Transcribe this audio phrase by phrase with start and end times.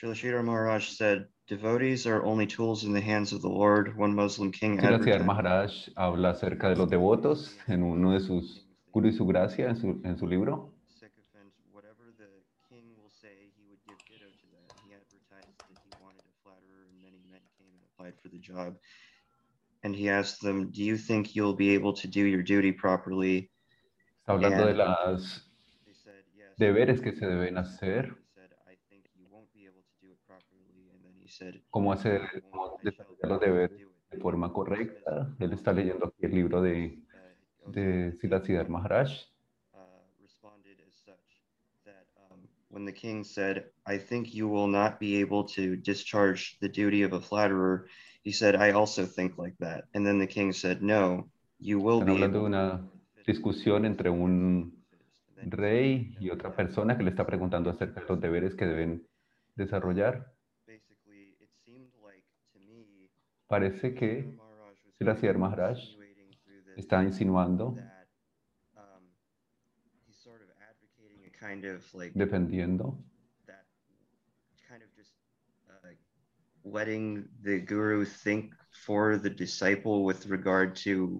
[0.00, 3.96] Srilashidhar Maharaj said, devotees are only tools in the hands of the Lord.
[3.98, 5.26] One Muslim king Srila advertised.
[5.26, 9.76] Maharaj habla acerca de los devotos en uno de sus Guru y su gracia en
[9.76, 10.72] su, en su libro.
[11.72, 12.30] Whatever the
[12.68, 14.72] king will say, he would give ditto to that.
[14.86, 18.38] He advertised that he wanted a flatterer, and many men came and applied for the
[18.38, 18.78] job.
[19.82, 23.50] And he asked them, Do you think you'll be able to do your duty properly?
[24.22, 24.84] Está hablando de Yeah.
[24.84, 25.46] las
[25.92, 26.56] said, Yes.
[26.58, 28.16] deberes que se deben hacer,
[31.70, 35.34] cómo hacer, "I cómo desarrollar los deberes it." de forma correcta.
[35.38, 36.98] Él está leyendo aquí el libro de,
[37.66, 39.10] Uh, de Siddhar Maharaj.
[39.74, 39.78] uh,
[42.32, 46.68] um, when the king said, I think you will not be able to discharge the
[46.68, 47.86] duty of a flatterer,
[48.22, 49.84] he said, I also think like that.
[49.94, 51.28] And then the king said, No,
[51.58, 52.90] you will Están be hablando de able una
[53.26, 54.72] discusión entre un
[55.42, 59.06] rey y otra persona que le está preguntando acerca de los deberes que deben
[59.56, 60.32] desarrollar.
[60.66, 63.08] Basically, it seemed like to me
[63.50, 64.32] Parece que
[64.96, 65.76] Siddhar Maharaj
[66.76, 67.74] está insinuando,
[72.14, 72.96] defendiendo,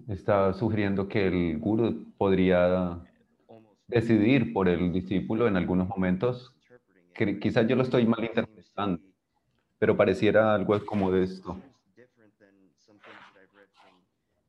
[0.07, 3.03] está sugiriendo que el guru podría
[3.87, 6.55] decidir por el discípulo en algunos momentos.
[7.41, 9.03] quizás yo lo estoy malinterpretando,
[9.77, 11.61] pero pareciera algo como de esto.
[11.91, 13.93] seems different than some things that I've read from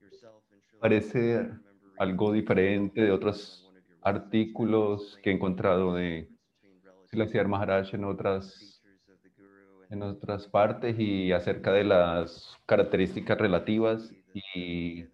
[0.01, 1.49] yourself and Srila Parece
[1.97, 6.29] algo diferente de otros artículos que he encontrado de
[7.13, 8.83] relative Maharaj en otras,
[9.91, 14.13] en otras partes y acerca de las características relativas
[14.55, 15.05] y,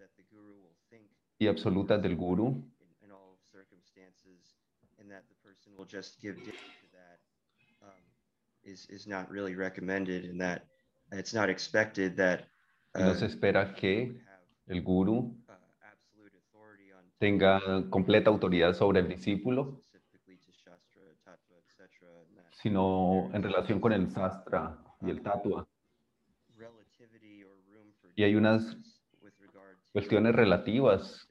[1.37, 2.65] y absolutas del guru.
[12.95, 14.19] no se espera que
[14.69, 19.83] el guru uh, absolute authority on tenga completa autoridad sobre el discípulo,
[22.51, 25.67] sino en relación con el sastra y el tatua.
[28.15, 28.77] Y hay unas
[29.91, 31.27] cuestiones relativas,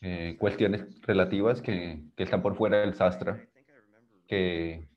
[0.00, 3.46] eh, cuestiones relativas que, que están por fuera del sastra,
[4.26, 4.88] que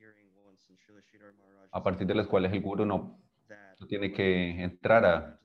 [1.72, 3.20] a partir de las cuales el guru no,
[3.80, 5.40] no tiene que entrar a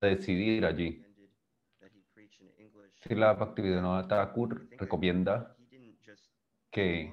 [0.00, 1.02] decidir allí.
[1.16, 1.30] recommended
[1.80, 2.40] that he preach
[3.06, 5.56] Srila Bhaktivedanta Thakur recomienda
[6.72, 7.12] que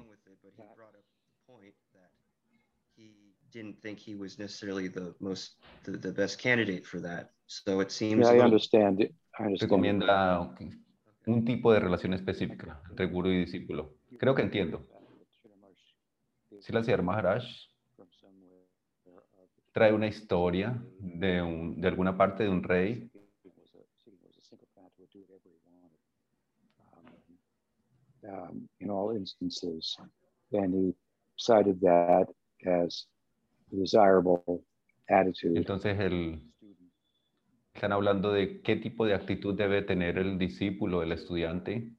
[3.52, 7.32] didn't think he was necessarily the most the, the best candidate for that.
[7.46, 9.14] So it seems Yeah, I understand it.
[9.38, 9.70] I understand.
[9.70, 10.56] recomienda
[11.28, 13.94] un tipo de relación específica entre guru y discípulo.
[14.18, 14.82] Creo que entiendo.
[16.60, 17.44] Siddhar Maharaj
[19.72, 23.10] trae una historia de, un- de alguna parte de un rey
[28.26, 29.98] Um, in all instances,
[30.54, 30.96] and he
[31.36, 32.28] cited that
[32.66, 33.06] as
[33.70, 34.64] a desirable
[35.10, 35.58] attitude.
[35.58, 36.42] Entonces el,
[37.74, 41.92] están hablando de qué tipo de actitud debe tener el discípulo, el estudiante,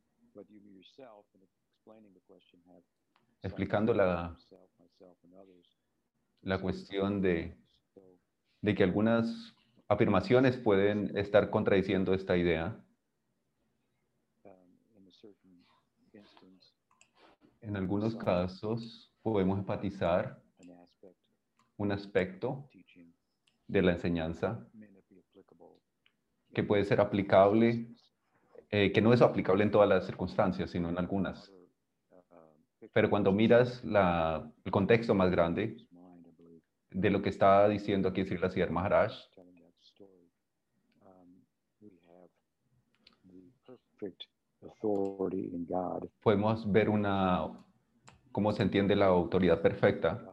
[3.42, 4.34] explicando la,
[6.40, 7.54] la cuestión de,
[8.62, 9.54] de que algunas
[9.88, 12.80] afirmaciones pueden estar contradiciendo esta idea.
[14.44, 14.52] um,
[14.96, 15.64] in a certain
[16.14, 16.72] instance,
[17.66, 20.40] En algunos casos podemos enfatizar
[21.76, 22.68] un aspecto
[23.66, 24.66] de la enseñanza
[26.54, 27.88] que puede ser aplicable,
[28.70, 31.50] eh, que no es aplicable en todas las circunstancias, sino en algunas.
[32.92, 35.76] Pero cuando miras la- el contexto más grande
[36.90, 39.12] de lo que está diciendo aquí Srila Siddhar Maharaj,
[44.84, 46.08] authority in God.
[46.22, 47.50] podemos ver una,
[48.32, 50.30] cómo se entiende la autoridad perfecta.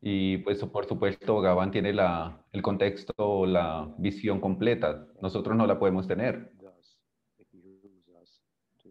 [0.00, 5.06] Y pues por supuesto Bhagavan tiene la, el contexto, la visión completa.
[5.20, 6.52] Nosotros no la podemos tener.
[6.60, 6.96] Thus,
[7.38, 8.40] it behooves us
[8.82, 8.90] to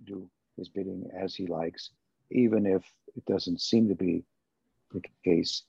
[0.00, 1.94] do his bidding as he likes,
[2.30, 2.84] even if
[3.16, 4.22] it doesn't seem to be
[4.92, 5.64] the case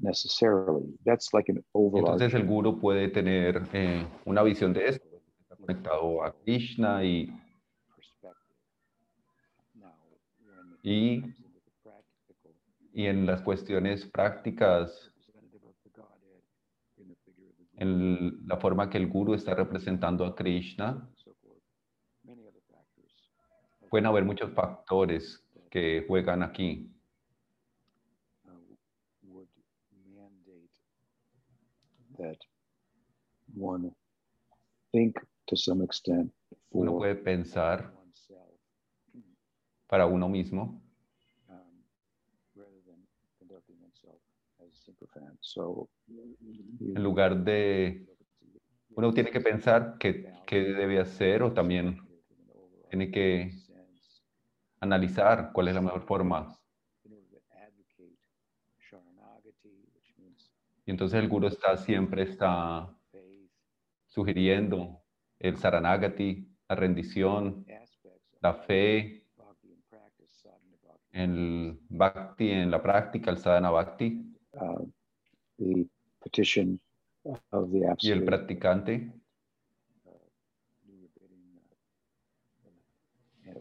[0.00, 0.96] necessarily.
[1.04, 5.06] That's like an Entonces el guru puede tener eh, una visión de esto.
[5.40, 7.32] Está conectado a Krishna y,
[10.82, 11.22] y,
[12.92, 15.10] y en las cuestiones prácticas,
[17.76, 21.08] en la forma que el guru está representando a Krishna.
[23.90, 26.93] Pueden haber muchos factores que juegan aquí.
[32.18, 32.38] That
[33.54, 33.90] one
[34.92, 35.16] think
[35.46, 36.32] to some extent
[36.70, 38.50] Uno for puede pensar oneself
[39.86, 40.80] para uno mismo
[41.48, 41.84] um,
[42.54, 42.98] rather than
[43.38, 44.20] conducting oneself
[44.60, 45.38] as a sycophant.
[45.40, 48.06] So you en lugar de...
[48.96, 51.98] Uno tiene que pensar qué, qué debe hacer o también
[52.90, 53.50] tiene que
[54.80, 56.56] analizar cuál es la mejor forma.
[60.86, 62.94] Y entonces el gurú está siempre está
[64.06, 65.02] sugiriendo
[65.38, 67.66] el saranagati, la rendición,
[68.40, 69.26] la fe,
[71.12, 74.34] el bhakti en la práctica, el sadhana bhakti.
[74.52, 74.86] Uh,
[75.58, 75.86] the
[76.20, 76.80] petition
[77.50, 79.12] of the y el absolute practicante.
[80.04, 80.10] Uh,
[83.44, 83.58] than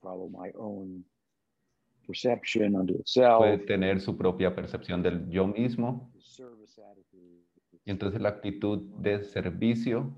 [0.00, 1.04] follow my own
[2.10, 3.38] perception unto itself.
[3.38, 6.12] puede tener su propia percepción del yo mismo.
[7.84, 10.12] Y entonces la actitud de servicio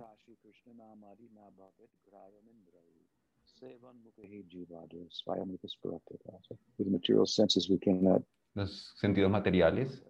[8.54, 10.04] los sentidos materiales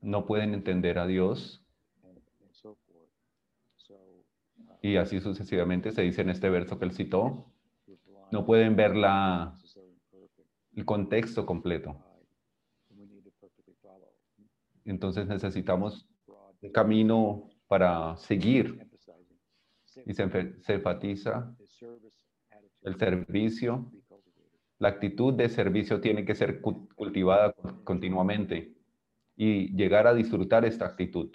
[0.00, 1.64] no pueden entender a Dios.
[4.80, 7.52] Y así sucesivamente se dice en este verso que él citó
[8.32, 9.54] no pueden ver la,
[10.74, 11.96] el contexto completo.
[14.84, 16.08] Entonces necesitamos
[16.60, 18.78] un camino para seguir.
[20.06, 21.54] Y se, se enfatiza
[22.82, 23.90] el servicio.
[24.78, 28.74] La actitud de servicio tiene que ser cu- cultivada con- continuamente
[29.36, 31.30] y llegar a disfrutar esta actitud.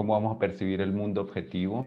[0.00, 1.86] ¿Cómo vamos a percibir el mundo objetivo?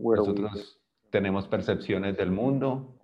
[0.00, 0.80] Nosotros
[1.10, 2.98] tenemos percepciones del mundo,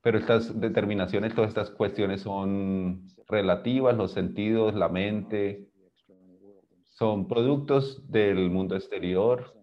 [0.00, 6.66] pero estas determinaciones, todas estas cuestiones son relativas, los sentidos, la mente, The external world
[6.70, 6.96] themselves.
[6.96, 9.54] son productos del mundo exterior,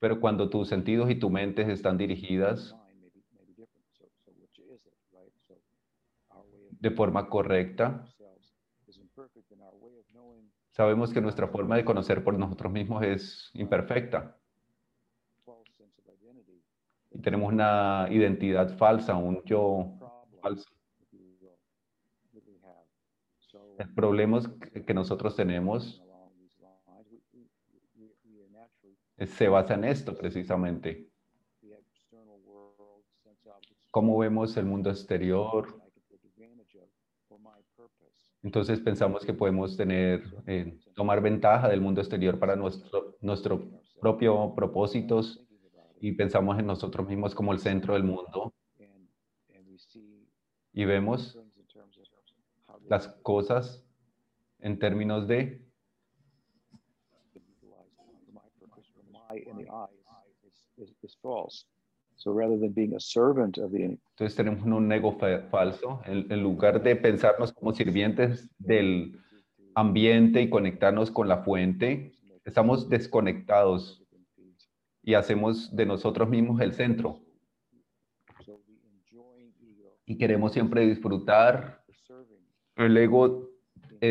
[0.00, 3.86] pero cuando tus sentidos y tu mente están dirigidas mind may be, may be different.
[3.98, 5.32] So, so which is it, right?
[5.46, 5.54] So
[6.30, 8.04] our way of de forma correcta,
[10.70, 14.36] sabemos que nuestra forma de conocer por nosotros mismos es imperfecta
[17.10, 19.98] y tenemos una identidad falsa, un yo
[20.40, 20.68] falso.
[21.00, 21.50] if you will,
[22.32, 22.86] that we have.
[23.38, 26.02] So El problema es que nosotros tenemos
[29.26, 31.08] se basa en esto precisamente.
[33.90, 35.66] Cómo vemos el mundo exterior.
[35.66, 36.88] I can take advantage of
[37.26, 38.30] for my purpose.
[38.48, 43.68] Entonces pensamos que podemos tener, eh, tomar ventaja del mundo exterior para nuestro, nuestro
[44.00, 45.46] propio propósitos
[46.00, 48.54] y pensamos en nosotros mismos como el centro del mundo
[50.72, 51.38] y vemos
[52.88, 53.84] las cosas
[54.60, 55.60] en términos de
[62.18, 66.02] So rather than being a servant of the Entonces tenemos un ego fa- falso.
[66.04, 69.20] En, lugar de pensarnos como sirvientes del
[69.76, 72.10] ambiente y conectarnos con la fuente,
[72.44, 74.04] estamos desconectados
[75.04, 77.20] y hacemos de nosotros mismos el centro.
[80.04, 81.84] Y queremos siempre disfrutar.
[82.74, 83.48] El ego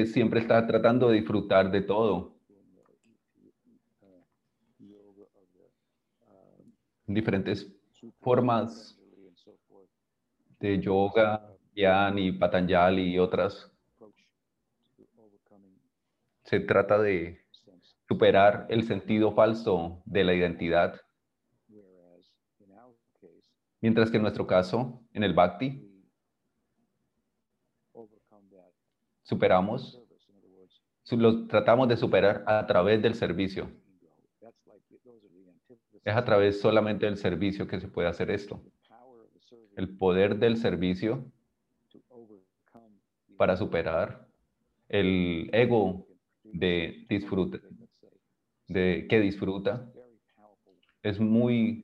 [0.05, 2.37] siempre está tratando de disfrutar de todo.
[7.05, 7.76] Diferentes
[8.21, 8.97] formas
[10.59, 13.71] de yoga, Yan y Patanjali y otras.
[16.43, 17.39] Se trata de
[18.07, 20.99] superar el sentido falso de la identidad.
[23.81, 25.83] Mientras que en nuestro caso, en el Bhakti,
[29.23, 30.31] superamos, service.
[30.31, 33.65] In other words, su- lo tratamos de superar a través del servicio.
[33.65, 34.09] ego.
[34.41, 35.96] That's like those are the antitheses.
[36.07, 38.61] Es a través solamente del servicio que se puede hacer esto.
[39.75, 41.29] El poder del servicio
[43.35, 44.25] para superar
[44.87, 46.07] el ego
[46.45, 47.59] de disfrute,
[48.69, 49.91] de que disfruta,
[51.03, 51.83] es muy,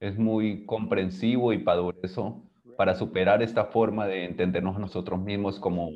[0.00, 2.42] es muy comprensivo y poderoso
[2.78, 5.90] para superar esta forma de entendernos nosotros mismos como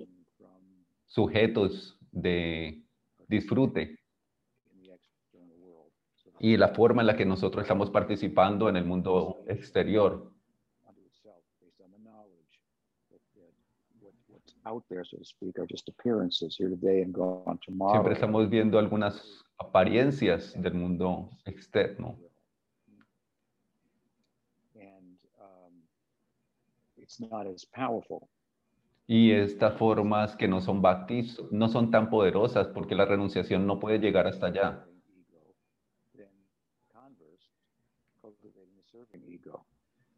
[1.06, 2.84] sujetos de
[3.28, 3.96] disfrute
[4.74, 5.92] in the external world.
[6.16, 10.30] So y la forma en la que nosotros estamos participando en el mundo exterior.
[17.90, 22.16] Siempre estamos viendo algunas apariencias del mundo externo.
[29.06, 33.78] Y estas formas que no son bhaktis no son tan poderosas porque la renunciación no
[33.78, 34.86] puede llegar hasta allá.
[35.14, 35.54] Ego,
[36.16, 36.30] then
[36.90, 37.50] converse,
[38.22, 39.66] cultivating the serving ego.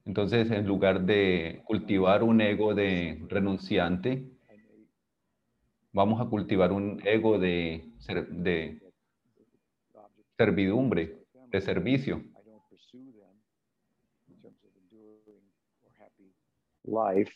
[0.07, 4.31] Entonces, en lugar de cultivar un ego de renunciante,
[5.93, 7.91] vamos a cultivar un ego de,
[8.31, 8.81] de
[10.39, 12.19] servidumbre, de servicio.
[12.19, 13.35] I don't pursue them
[14.29, 15.43] in terms of enduring
[15.83, 16.33] or happy
[16.85, 17.33] life.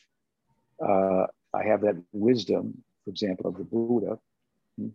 [0.79, 4.17] Uh, I have that wisdom, for example, of the Buddha.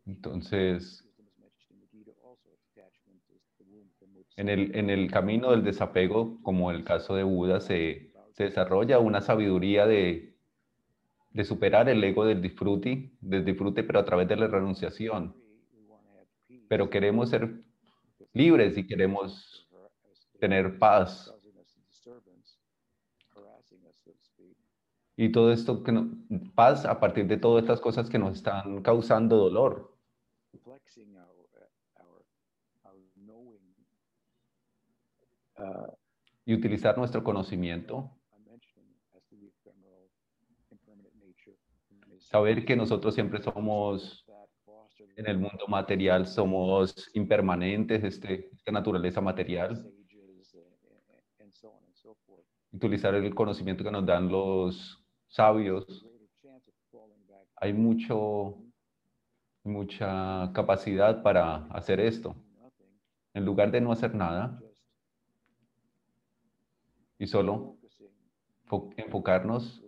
[0.08, 2.50] Entonces, Wisdom is mentioned in the Gita also.
[2.72, 6.84] Attachment is the womb from which en el, en el camino del desapego, como el
[6.84, 10.36] caso de Buda, se, se desarrolla una sabiduría de,
[11.32, 15.36] de superar el ego del disfrute, del disfrute, pero a través de la renunciación.
[16.68, 17.64] Pero queremos ser
[18.34, 19.70] libres y queremos
[20.40, 21.32] tener paz.
[25.18, 26.10] Y todo esto, que no-
[26.56, 29.98] paz a partir de todas estas cosas que nos están causando dolor.
[36.46, 38.12] Y utilizar nuestro conocimiento,
[42.20, 44.26] saber que nosotros siempre somos
[45.16, 49.90] en el mundo material, somos impermanentes, este, esta naturaleza material.
[52.72, 56.06] Utilizar el conocimiento que nos dan los sabios.
[57.56, 58.58] Hay mucho,
[59.64, 62.36] mucha capacidad para hacer esto.
[63.34, 64.60] En lugar de no hacer nada
[67.18, 67.78] y solo
[68.98, 69.84] enfocarnos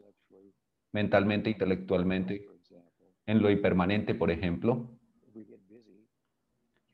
[0.91, 2.47] mentalmente, intelectualmente
[3.25, 4.89] en lo impermanente, por ejemplo,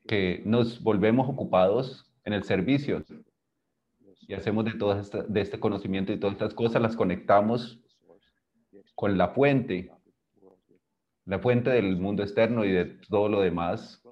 [0.06, 3.04] que nos volvemos ocupados en el servicio
[4.26, 7.80] y hacemos de, esta- de este conocimiento y todas estas cosas, las conectamos
[8.94, 9.90] con la fuente,
[11.26, 14.02] la fuente del mundo externo y de todo lo demás.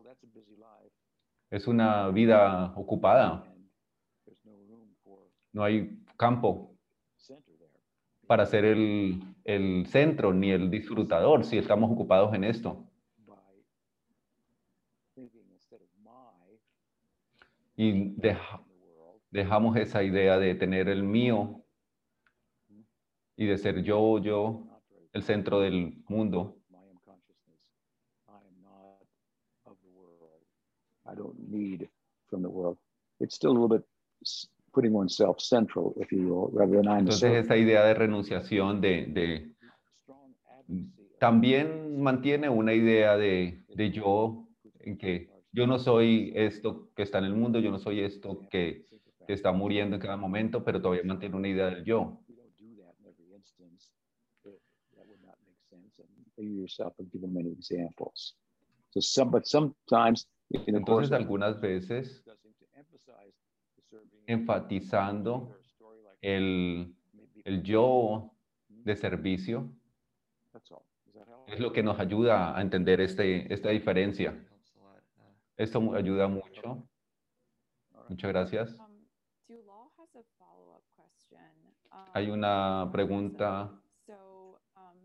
[1.50, 3.44] Es una vida ocupada,
[5.52, 6.76] no hay campo
[8.28, 12.88] para ser el, el centro ni el disfrutador si estamos ocupados en esto.
[17.76, 18.62] Y deja-
[19.30, 21.64] dejamos esa idea de tener el mío
[23.36, 24.64] y de ser yo, yo,
[25.12, 26.56] el centro del mundo.
[31.04, 31.88] I don't need
[32.28, 32.78] from the world.
[33.20, 33.84] It's still a little bit
[34.72, 39.06] putting oneself central, if you will, rather than I'm Entonces esa idea de renunciación, de,
[39.06, 39.52] de-
[41.18, 44.48] también mantiene una idea de, de yo,
[44.80, 48.40] en que yo no soy esto que está en el mundo, yo no soy esto
[48.50, 48.86] que,
[49.26, 52.18] que está muriendo en cada momento, pero todavía mantiene una idea del yo.
[60.48, 63.34] Entonces algunas veces discussing to emphasize
[63.76, 65.56] the serving enfatizando
[66.20, 66.94] el,
[67.44, 68.32] el yo
[68.68, 69.72] de servicio
[71.46, 74.34] es lo que nos ayuda a entender este, esta diferencia.
[75.56, 76.88] Esto ayuda mucho.
[78.08, 78.78] Muchas gracias.
[78.78, 78.92] Um.
[82.14, 83.70] Hay Um, una pregunta,
[84.76, 84.98] um,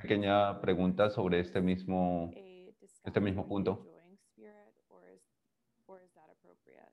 [0.00, 2.30] pequeña pregunta sobre este mismo,
[3.04, 3.84] este mismo punto.
[3.84, 5.22] enjoying spirit, or is,
[5.86, 6.92] or is that appropriate?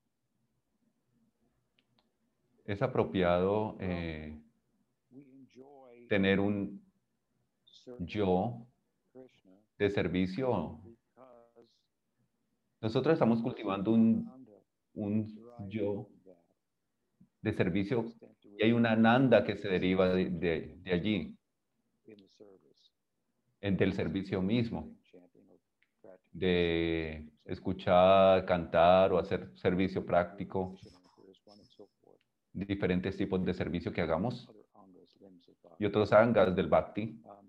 [2.67, 4.37] ¿Es apropiado eh,
[6.09, 6.81] tener un
[7.99, 8.67] yo
[9.79, 10.81] de servicio?
[12.81, 14.29] Nosotros estamos cultivando un,
[15.69, 16.09] yo
[17.41, 18.13] de servicio
[18.57, 21.37] y hay una nanda que se deriva de, de- de allí,
[23.61, 24.93] del servicio mismo,
[26.31, 30.75] de escuchar, cantar o hacer servicio práctico,
[31.23, 32.19] there's one and so forth,
[32.65, 34.49] diferentes tipos de servicio que hagamos
[35.79, 37.21] y otros angas del bhakti.
[37.23, 37.47] Um,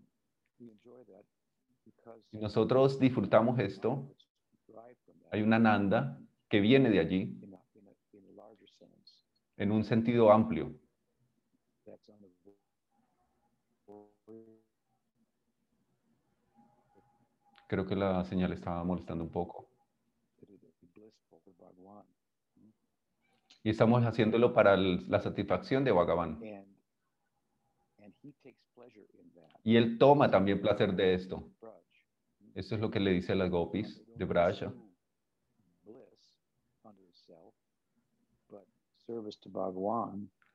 [2.33, 4.15] Y nosotros disfrutamos esto,
[5.31, 7.41] hay una nanda que viene de allí
[9.57, 10.75] en un sentido amplio.
[17.67, 19.69] Creo que la señal estaba molestando un poco.
[20.41, 21.41] that it would be blissful.
[21.45, 22.05] for Bhagavan.
[23.63, 26.35] Y estamos haciéndolo para la satisfacción de Bhagavan.
[26.43, 26.67] And,
[27.99, 29.61] and he takes pleasure in that.
[29.65, 31.51] Y él toma también placer de esto.
[32.55, 34.73] Esto es lo que le dice a las gopis de Braja.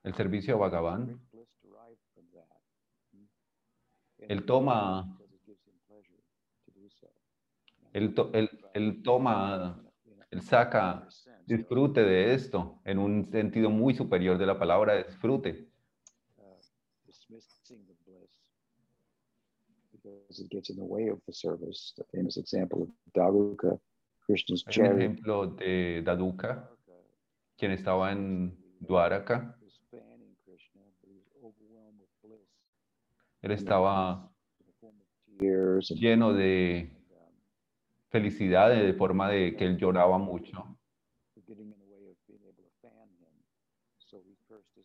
[0.03, 1.01] El servicio a Bhagavan.
[4.19, 5.17] And Él toma-.
[7.93, 9.83] Él, to- él- él toma,
[10.31, 11.07] él saca
[11.45, 15.67] disfrute de esto en un sentido muy superior de la palabra disfrute.
[16.37, 16.43] uh,
[17.05, 18.29] dismissing the bliss
[19.91, 21.93] because it gets in the way of the service.
[21.97, 23.79] The famous example of Daruka,
[24.25, 24.97] Krishna's Hay un chariot.
[24.99, 26.69] ejemplo de Daduka,
[27.57, 29.57] quien estaba en Dwaraka.
[33.41, 34.31] Él estaba
[35.89, 37.33] lleno de um,
[38.09, 40.77] felicidad de forma de que él lloraba mucho.
[41.35, 43.33] were getting in the way of being able to fan him.
[43.99, 44.81] So he cursed his bliss.
[44.81, 44.82] So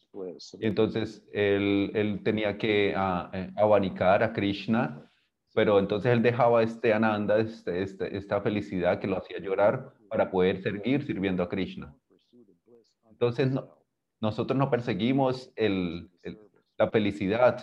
[0.61, 5.11] Y entonces él, tenía que ah, eh, abanicar a Krishna,
[5.55, 10.31] pero entonces él dejaba este ananda, este, este- esta felicidad que lo hacía llorar para
[10.31, 11.95] poder seguir sirviendo a Krishna.
[13.11, 13.77] Entonces, no-
[14.21, 16.11] Nosotros no perseguimos el-
[16.77, 17.63] la felicidad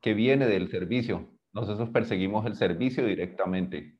[0.00, 1.28] que viene del servicio.
[1.52, 3.98] Nosotros perseguimos el servicio directamente.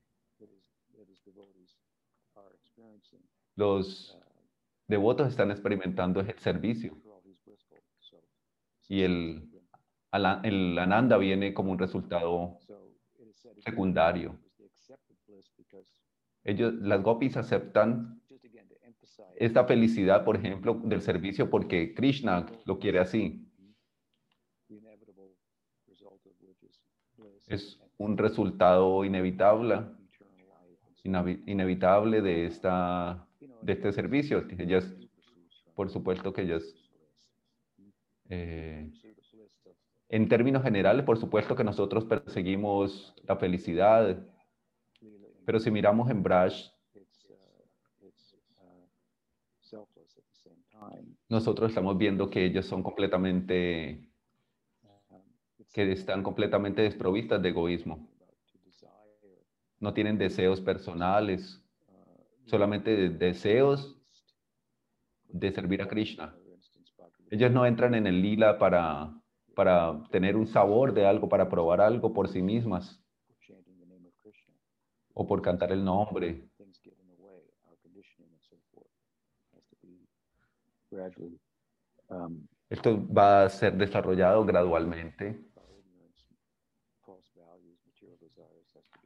[3.55, 4.17] Los
[4.87, 7.08] devotos están experimentando el servicio
[8.89, 9.47] y el,
[10.43, 12.57] el ananda viene como un resultado
[13.59, 14.37] secundario.
[16.43, 18.19] Ellos, las gopis aceptan
[19.35, 23.45] esta felicidad, por ejemplo, del servicio porque Krishna lo quiere así.
[27.47, 29.85] Es un resultado inevitable,
[31.03, 33.27] inevitable de, esta,
[33.61, 34.45] de este servicio.
[34.57, 34.95] Ellas,
[35.75, 36.63] por supuesto que ellas,
[38.29, 38.89] eh,
[40.09, 44.17] en términos generales, por supuesto que nosotros perseguimos la felicidad,
[45.45, 46.53] pero si miramos en Braj,
[51.27, 54.09] nosotros estamos viendo que ellas son completamente,
[55.73, 58.09] que están completamente desprovistas de egoísmo.
[59.79, 61.61] No tienen deseos personales,
[62.45, 63.97] solamente de- deseos
[65.27, 66.38] de servir a Krishna.
[67.31, 69.13] Ellos no entran en el lila para,
[69.55, 73.03] para tener un sabor de algo, para probar algo por sí mismas
[75.13, 76.49] o por cantar el nombre.
[82.69, 85.49] Esto va a ser desarrollado gradualmente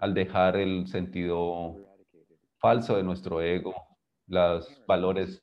[0.04, 1.78] al dejar el sentido
[2.58, 3.74] falso de nuestro ego,
[4.28, 5.42] los valores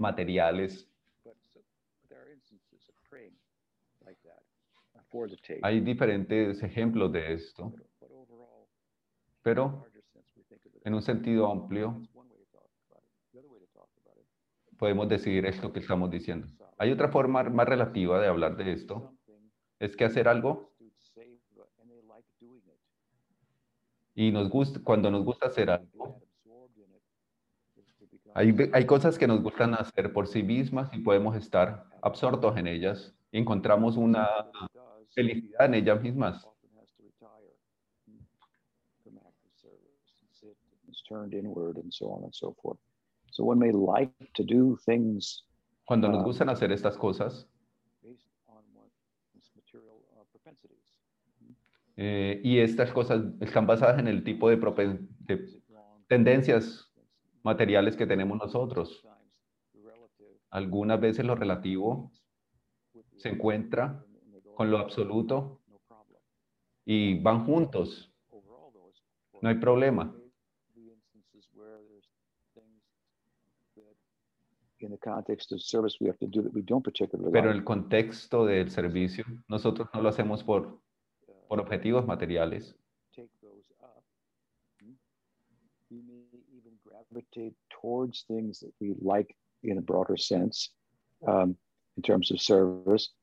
[0.00, 0.90] materiales.
[1.24, 1.60] But, so,
[2.00, 3.34] but there are instances of praying
[4.04, 4.42] like that
[4.96, 4.97] uh, for the tape.
[5.62, 7.72] Hay diferentes ejemplos de esto,
[9.42, 9.86] pero
[10.84, 12.02] en un sentido amplio
[14.78, 16.48] podemos decir esto que estamos diciendo.
[16.78, 19.14] Hay otra forma más relativa de hablar de esto,
[19.78, 20.72] es que hacer algo
[24.14, 26.20] y nos gusta, cuando nos gusta hacer algo,
[28.34, 32.66] hay, hay cosas que nos gustan hacer por sí mismas y podemos estar absortos en
[32.66, 34.26] ellas encontramos una
[35.18, 36.46] felicidad en ellas mismas.
[45.84, 46.22] Cuando nos Ah.
[46.22, 47.48] gustan hacer estas cosas
[48.02, 48.12] uh,
[51.96, 54.56] eh, y estas cosas están basadas en el tipo de,
[55.20, 55.62] de
[56.06, 56.92] tendencias
[57.42, 59.04] materiales que tenemos nosotros.
[60.50, 62.12] Algunas veces lo relativo
[63.16, 64.04] se encuentra
[64.58, 65.60] con lo absoluto
[66.84, 68.12] y van juntos,
[69.40, 70.12] no hay problema.
[77.32, 80.80] Pero en el contexto del servicio, nosotros no lo hacemos por,
[81.46, 82.74] por objetivos materiales.
[84.80, 84.96] hmm,
[85.88, 90.72] We may even gravitate towards things that we like in a broader sense,
[91.28, 91.56] um,
[91.96, 93.14] in terms of service,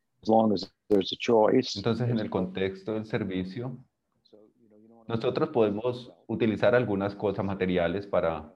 [1.76, 3.78] Entonces, en el contexto del servicio,
[5.08, 8.52] nosotros podemos utilizar algunas cosas materiales para,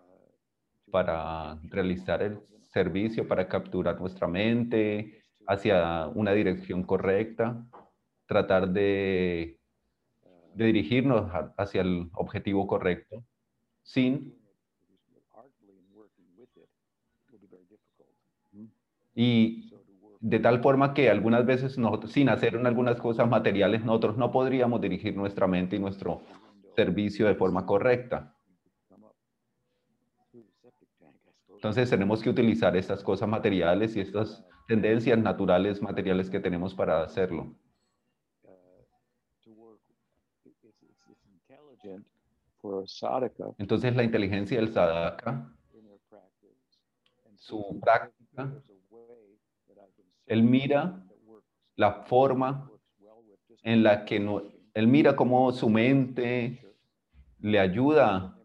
[0.91, 7.65] para realizar el servicio, para capturar nuestra mente hacia una dirección correcta,
[8.25, 9.59] tratar de,
[10.53, 13.23] de dirigirnos hacia el objetivo correcto,
[13.81, 14.39] sin
[19.21, 19.68] Y
[20.19, 24.81] de tal forma que algunas veces nosotros, sin hacer algunas cosas materiales, nosotros no podríamos
[24.81, 26.21] dirigir nuestra mente y nuestro
[26.75, 28.35] servicio de forma correcta.
[31.47, 37.03] Entonces tenemos que utilizar estas cosas materiales y estas tendencias naturales materiales que tenemos para
[37.03, 37.53] hacerlo.
[43.57, 45.51] Entonces la inteligencia del sadhaka,
[47.35, 48.61] su práctica,
[50.29, 51.03] él mira
[51.75, 52.71] la forma
[53.63, 56.63] en la que no, él mira cómo su mente
[57.39, 58.37] le ayuda,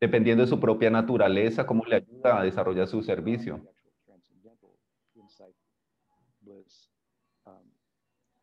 [0.00, 3.62] dependiendo de su propia naturaleza, cómo le ayuda a desarrollar su servicio.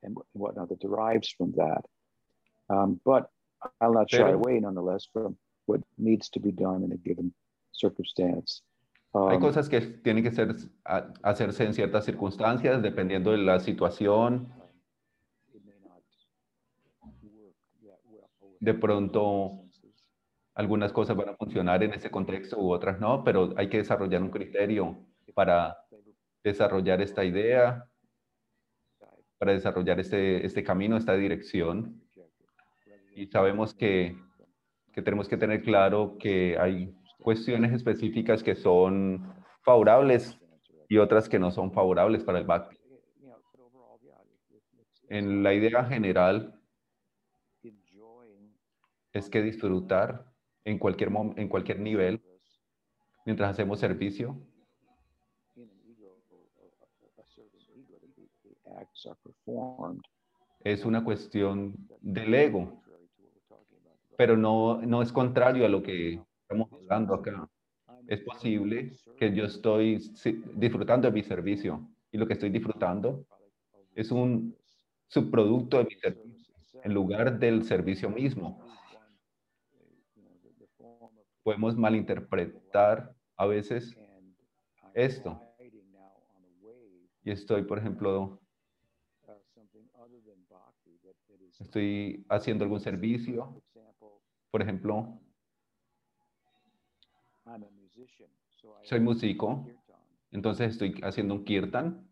[0.06, 0.16] and
[9.16, 9.30] Um.
[9.30, 13.60] Hay Um, cosas que tienen que ser, a- hacerse en ciertas circunstancias, dependiendo de la
[13.62, 14.52] situación.
[18.60, 19.52] De pronto,
[20.54, 24.22] algunas cosas van a funcionar en ese contexto u otras no, pero hay que desarrollar
[24.22, 24.98] un criterio
[25.34, 25.78] para
[26.44, 27.88] desarrollar esta idea,
[29.38, 32.02] para desarrollar este, este camino, esta dirección.
[33.16, 34.18] Y sabemos que,
[34.92, 36.94] que tenemos que tener claro que hay
[37.26, 39.34] cuestiones específicas que son
[39.64, 40.40] favorables
[40.88, 42.78] y otras que no son favorables para el Bhakti.
[45.10, 46.62] En la idea general
[49.12, 50.32] es que disfrutar
[50.66, 52.22] en cualquier, en cualquier nivel,
[53.26, 54.40] mientras hacemos servicio,
[60.64, 62.84] es una cuestión del ego,
[64.16, 67.50] pero no, no es contrario a lo que estamos hablando acá.
[68.08, 69.98] Es posible que yo estoy
[70.54, 73.26] disfrutando de mi servicio y lo que estoy disfrutando
[73.96, 74.56] es un
[75.08, 76.54] subproducto de mi servicio
[76.84, 78.64] en lugar del servicio mismo.
[81.42, 83.98] Podemos malinterpretar a veces
[84.94, 85.42] esto.
[87.24, 88.40] y estoy, por ejemplo,
[91.60, 93.64] estoy haciendo algún servicio,
[94.52, 95.20] por ejemplo,
[98.84, 99.66] soy músico,
[100.32, 102.08] entonces estoy haciendo un kirtan.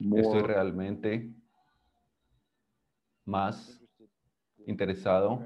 [0.00, 1.34] Um, estoy realmente
[3.24, 3.82] más
[4.66, 5.42] interesado,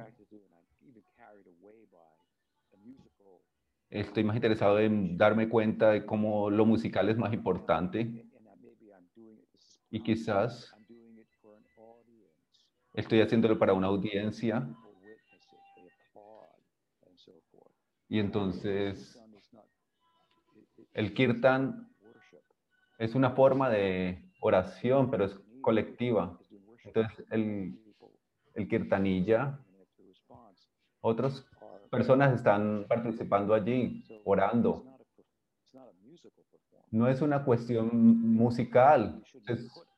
[3.89, 8.27] estoy más interesado en darme cuenta de cómo lo musical es más importante.
[9.91, 10.73] Y quizás
[12.95, 14.69] estoy haciéndolo para una audiencia
[18.09, 19.19] y entonces
[20.93, 21.89] el kirtan
[22.99, 26.39] es una forma de oración, pero es colectiva.
[26.85, 27.79] Entonces el,
[28.55, 29.59] el kirtanilla,
[31.01, 31.47] otras
[31.91, 34.85] personas están participando allí, orando.
[36.91, 37.89] No es una cuestión
[38.35, 39.90] musical, es-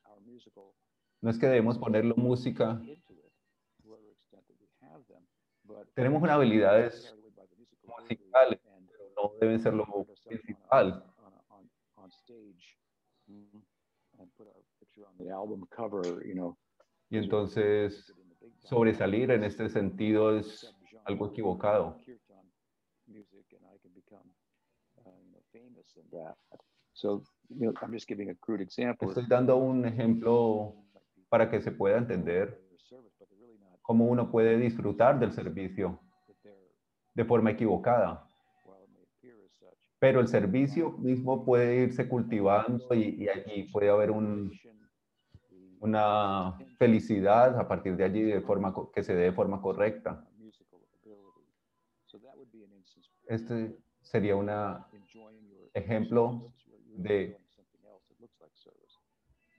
[1.23, 2.81] no es que debemos ponerlo música.
[5.95, 7.15] Tenemos unas habilidades
[7.85, 9.85] musicales, pero no deben ser lo
[10.25, 11.01] principal.
[17.09, 18.13] Y entonces
[18.63, 21.97] sobresalir en este sentido es algo equivocado.
[26.95, 29.07] So, you know, I'm just giving a crude example.
[29.07, 30.82] Estoy dando un ejemplo
[31.33, 32.61] para que se pueda entender
[33.81, 35.99] cómo uno puede disfrutar del servicio
[37.15, 38.29] de forma equivocada.
[39.97, 44.51] Pero el servicio mismo puede irse cultivando y, y allí puede haber un,
[45.79, 50.29] una felicidad a partir de allí de forma que se dé de forma correcta.
[53.27, 54.49] Este sería un
[55.73, 56.53] ejemplo
[56.95, 57.37] de,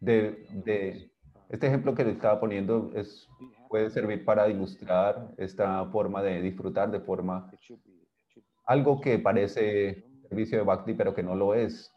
[0.00, 1.13] de, de-
[1.48, 3.28] este ejemplo que le estaba poniendo es,
[3.68, 7.50] puede servir para ilustrar esta forma de disfrutar de forma
[8.66, 11.92] algo que parece servicio de bhakti pero que no lo es.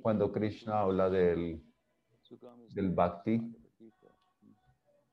[0.00, 1.62] Cuando Krishna habla del,
[2.74, 3.40] del bhakti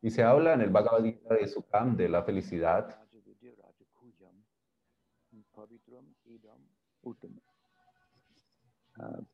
[0.02, 2.98] y se habla en el Bhagavad Gita de Sukam, de la felicidad,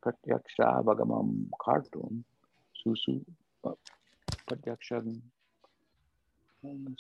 [0.04, 2.24] Pratyaksha Bhagamam Kartum
[2.86, 3.22] Susu
[4.48, 5.22] Pratyaksham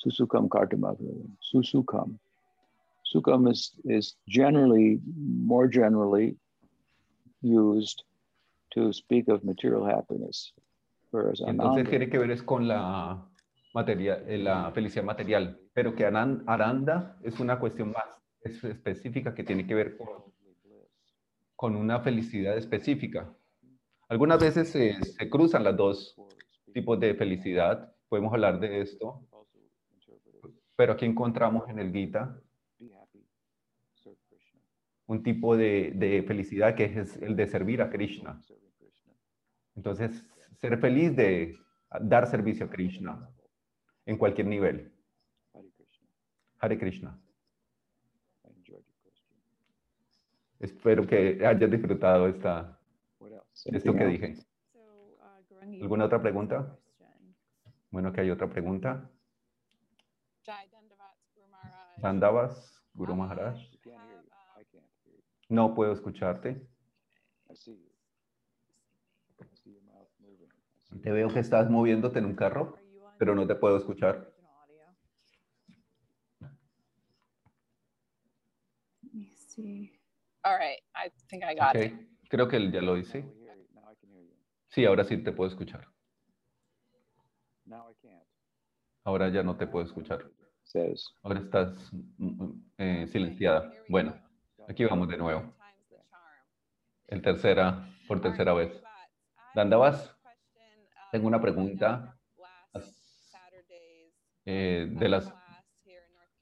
[0.03, 0.97] Susukam Kartamava.
[1.53, 2.17] Susukam.
[3.13, 6.35] Sukam is, is generally, more generally
[7.41, 8.03] used
[8.73, 10.53] to speak of material happiness.
[11.11, 13.25] Whereas Entonces tiene que ver es con la,
[13.73, 18.05] materia- eh, la felicidad material, pero que Aranda es una cuestión más
[18.41, 20.07] es- específica que tiene que ver con,
[21.55, 23.33] con una felicidad específica.
[24.07, 26.15] Algunas veces se, cruzan las dos
[26.73, 29.27] tipos de felicidad, podemos hablar de esto,
[30.75, 32.39] pero aquí encontramos en el Gita
[35.07, 38.41] un tipo de, de felicidad que es el de servir a Krishna.
[39.75, 40.25] Entonces,
[40.57, 41.55] ser feliz de
[42.01, 43.29] dar servicio a Krishna
[44.05, 44.91] en cualquier nivel.
[45.53, 46.07] Hare Krishna.
[46.59, 47.19] Hare Krishna.
[48.43, 49.37] I enjoyed your question.
[50.59, 52.79] Espero que hayas disfrutado esta,
[53.65, 54.35] esto que dije.
[54.73, 56.77] Uh, ¿Alguna otra pregunta?
[57.91, 59.09] Bueno, que hay otra pregunta.
[61.97, 63.55] Dandavas, Guru Maharaj.
[63.85, 63.91] Um,
[64.71, 65.23] you.
[65.49, 66.67] No puedo escucharte.
[67.49, 67.91] I see you.
[69.41, 70.49] I see your mouth moving.
[70.49, 72.77] I see Te veo que estás moviéndote en un carro,
[73.17, 74.35] pero no te puedo escuchar.
[80.45, 81.91] All right, I think I got it.
[81.91, 83.03] Ok, creo que ya lo you.
[84.69, 85.87] Sí, ahora sí te puedo escuchar.
[87.65, 88.23] Now I can't.
[89.03, 90.25] Ahora ya no te puedo escuchar.
[91.23, 93.71] Ahora estás mm, mm, eh, silenciada.
[93.87, 94.13] Bueno,
[94.67, 95.53] aquí vamos de nuevo.
[97.07, 98.81] El tercera, por tercera vez.
[99.53, 102.17] Dandavas, uh, tengo una pregunta
[104.45, 105.33] eh, uh, de, las,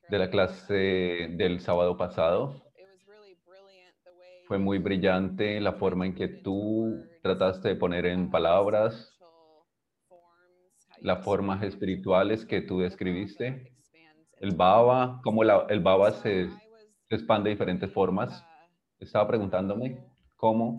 [0.09, 2.55] de la clase del sábado pasado.
[2.75, 7.69] It was really brilliant the way Fue muy brillante la forma en que tú trataste
[7.69, 9.17] de poner en palabras
[10.99, 13.73] las formas espirituales que tú describiste.
[14.39, 16.49] El baba, cómo el baba se,
[17.09, 18.45] expande de diferentes formas.
[18.99, 20.03] Estaba preguntándome
[20.35, 20.77] cómo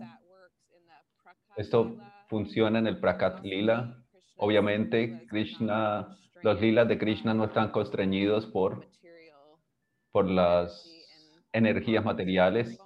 [1.57, 1.95] esto
[2.27, 3.97] funciona en el Prakat Lila.
[4.37, 8.85] Obviamente, Krishna, los lilas de Krishna no están constreñidos por,
[10.11, 10.91] por las
[11.51, 12.79] energías materiales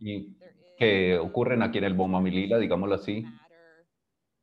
[0.00, 0.36] y
[0.78, 3.24] que ocurren aquí en el Boma Lila, digámoslo así,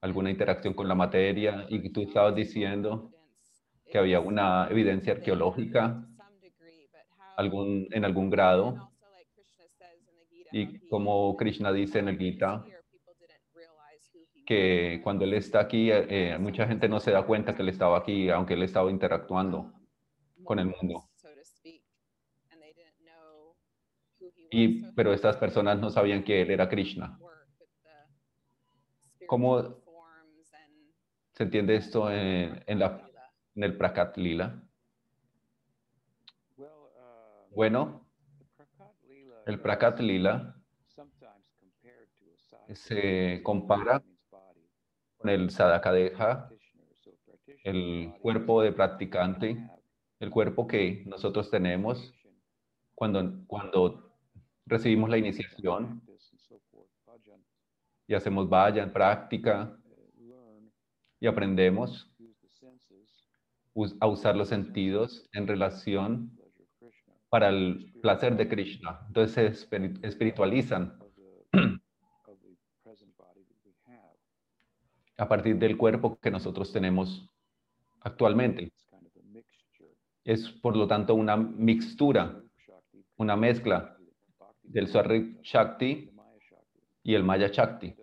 [0.01, 3.11] alguna interacción con la materia y tú estabas diciendo
[3.91, 6.07] que había una evidencia arqueológica
[7.35, 8.91] algún, en algún grado
[10.51, 12.63] y como Krishna dice en el Gita,
[14.45, 17.69] que cuando él está aquí, eh, eh, mucha gente no se da cuenta que él
[17.69, 19.73] estaba aquí, aunque él estaba interactuando.
[20.43, 21.09] con el mundo.
[24.49, 27.19] Y, pero estas personas no sabían que él era Krishna.
[29.27, 29.83] ¿Cómo
[31.33, 33.07] ¿Se entiende esto en, en la,
[33.53, 34.59] en el Prakat Lila?
[36.55, 38.07] Well, uh, Bueno,
[39.45, 40.55] el Prakat Lila
[40.87, 42.75] sometimes compared to a sadhaka.
[42.75, 44.03] se compara
[45.17, 46.57] con el practitioner
[47.63, 49.57] el cuerpo de practicante,
[50.19, 52.13] el cuerpo que nosotros tenemos
[52.95, 54.06] cuando, cuando
[54.67, 56.01] recibimos la iniciación
[58.07, 59.77] y hacemos vayan, práctica
[61.19, 62.11] y aprendemos
[63.99, 66.31] a usar los sentidos en relación
[67.29, 69.01] para el placer de Krishna.
[69.07, 70.97] Entonces se espiri- espiritualizan
[75.17, 77.27] a partir del cuerpo que nosotros tenemos
[78.01, 78.71] actualmente.
[80.23, 82.41] Es por lo tanto una mixtura,
[83.17, 83.96] una mezcla
[84.67, 86.11] del Swarup Shakti
[87.03, 87.95] y el Maya Shakti.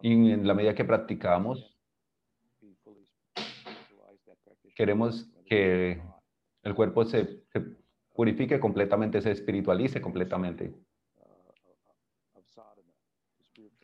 [0.00, 1.78] Y en la medida que practicamos,
[4.74, 6.02] queremos que
[6.62, 7.44] el cuerpo se,
[8.14, 10.74] purifique completamente, se espiritualice completamente.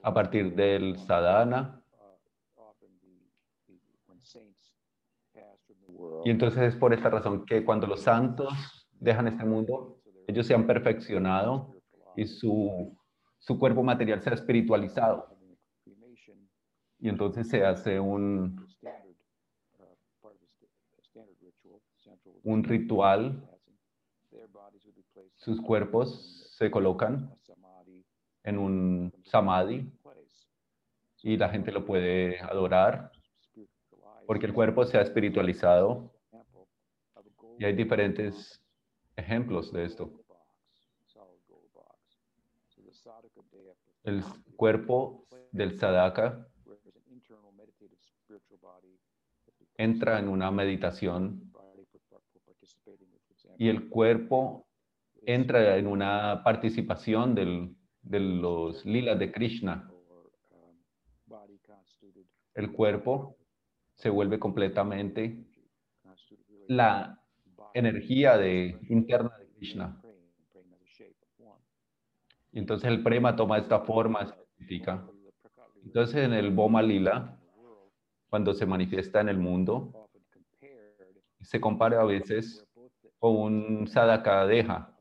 [0.03, 1.83] A partir del sadhana,
[6.25, 10.55] y entonces es por esta razón que cuando los santos dejan este mundo, ellos se
[10.55, 11.75] han perfeccionado
[12.17, 12.97] y su,
[13.39, 15.37] su cuerpo material se ha espiritualizado.
[17.01, 18.67] Y entonces se hace un,
[22.43, 23.49] un ritual,
[25.37, 27.33] sus cuerpos se colocan
[28.43, 29.93] en un samadhi
[31.23, 33.13] y la gente lo puede adorar
[34.29, 36.13] porque el cuerpo se ha espiritualizado.
[37.59, 38.63] Y hay diferentes
[39.19, 40.11] ejemplos de esto.
[44.05, 44.23] El
[44.57, 46.47] cuerpo del spiritual
[49.77, 51.53] entra en una meditación
[53.59, 54.67] y el cuerpo
[55.23, 59.91] entra en una participación del- de los lilas de Krishna.
[60.51, 60.79] um,
[62.55, 63.37] El cuerpo
[63.95, 65.45] se vuelve completamente
[66.69, 67.18] la
[67.79, 70.01] energía de, interna de Krishna.
[72.53, 75.07] Y entonces el prema toma esta forma específica.
[75.85, 77.39] Entonces en el Boma Lila,
[78.29, 80.09] cuando se manifiesta en el mundo,
[81.41, 82.67] se compara a veces
[83.19, 84.95] con un Sadakadeja.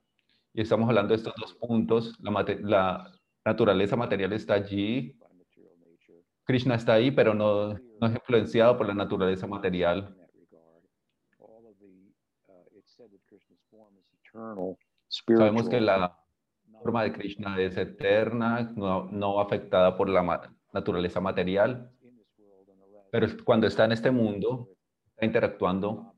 [0.53, 2.17] Y estamos hablando de estos dos puntos.
[2.19, 3.11] La, la
[3.45, 5.17] naturaleza material está allí,
[6.47, 9.97] Krishna está ahí, pero no, no es influenciado por la naturaleza material.
[9.97, 10.83] in that regard.
[11.39, 11.91] All of the,
[12.47, 14.26] uh, it's said that Krishna's form is eternal,
[15.37, 16.19] Sabemos que la
[16.83, 21.91] forma de Krishna es eterna, no, no afectada por la ma- naturaleza material,
[23.11, 24.69] pero cuando está en este mundo,
[25.09, 26.13] está interactuando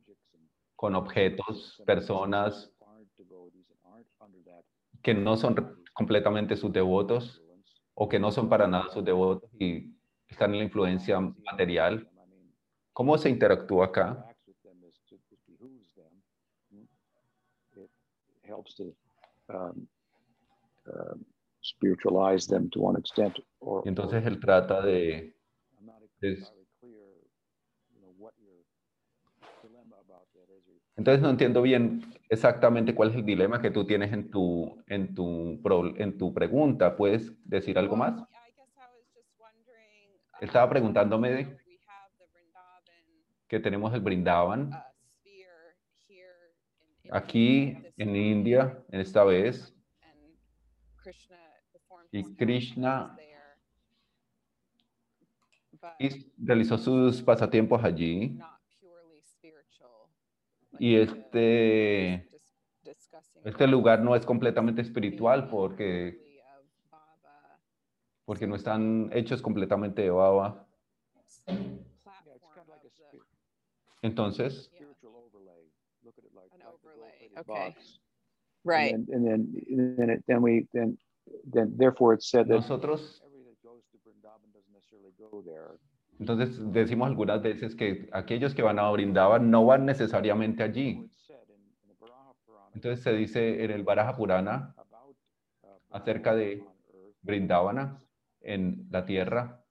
[0.76, 2.72] con objetos, personas
[5.02, 7.42] que no son completamente sus devotos
[7.94, 9.94] o que no son para nada sus devotos y
[10.28, 12.10] están en la influencia material.
[12.94, 14.08] ¿Cómo se interactúa acá?
[14.10, 16.24] interacts with them as to, it behooves them.
[16.72, 16.88] Mm.
[17.78, 17.90] It
[18.50, 18.94] helps to
[19.50, 19.88] um,
[20.88, 21.26] um,
[21.62, 25.34] spiritualize them to one extent, or, entonces él trata de,
[25.80, 27.06] I'm not es- entirely clear,
[27.94, 28.64] you know, what your
[29.62, 30.68] dilemma about that is.
[30.68, 34.82] or- entonces no entiendo bien exactamente cuál es el dilema que tú tienes en tu,
[34.88, 36.96] en tu, pro- en tu pregunta.
[36.98, 38.14] ¿Puedes decir algo más?
[38.20, 42.84] I guess I was just wondering, Estaba um, preguntándome de- know, we have the Vrindavan,
[43.48, 44.78] Que tenemos el Brindavan uh,
[45.22, 45.76] sphere
[46.08, 50.38] here in aquí en India, en esta vez, and
[50.98, 51.38] Krishna
[51.72, 53.18] performed y Krishna
[56.38, 58.40] realizó sus pasatiempos allí.
[60.78, 62.30] Y este,
[63.44, 66.42] este lugar no es completamente espiritual porque,
[68.26, 70.66] porque no están hechos completamente de baba.
[74.72, 74.79] Yeah,
[77.40, 77.74] okay.
[77.76, 78.00] box.
[78.64, 78.94] Right.
[78.94, 80.98] And then, and then, and then, it, then we, then,
[81.50, 85.80] then therefore it's said that nosotros, everybody that goes to Vrindavan doesn't necessarily go there.
[86.20, 91.10] entonces decimos algunas veces que aquellos que van a Brindavan no van necesariamente allí.
[92.76, 96.64] Entonces se dice en el Baraja Purana, uh, acerca de
[97.22, 98.00] Brindavana,
[98.42, 99.64] en la tierra,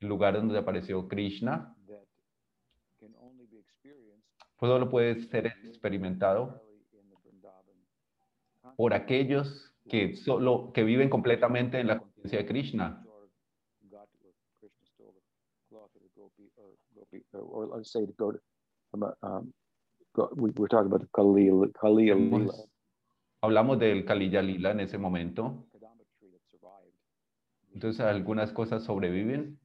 [0.00, 2.04] el lugar donde apareció Krishna, that
[2.98, 4.26] can only be experienced
[4.66, 6.62] solo lo puede ser experimentado
[8.76, 13.04] por aquellos que solo que viven completamente en la conciencia de Krishna.
[22.16, 22.68] Hemos-
[23.42, 25.66] Hablamos del Kaliya Lila en ese momento.
[27.74, 29.58] Entonces algunas cosas sobreviven,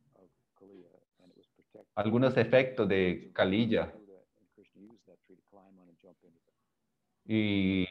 [1.96, 6.18] algunos efectos de Kaliya Buddha and Krishna used that tree to climb on and jump
[6.24, 6.40] into
[7.32, 7.86] y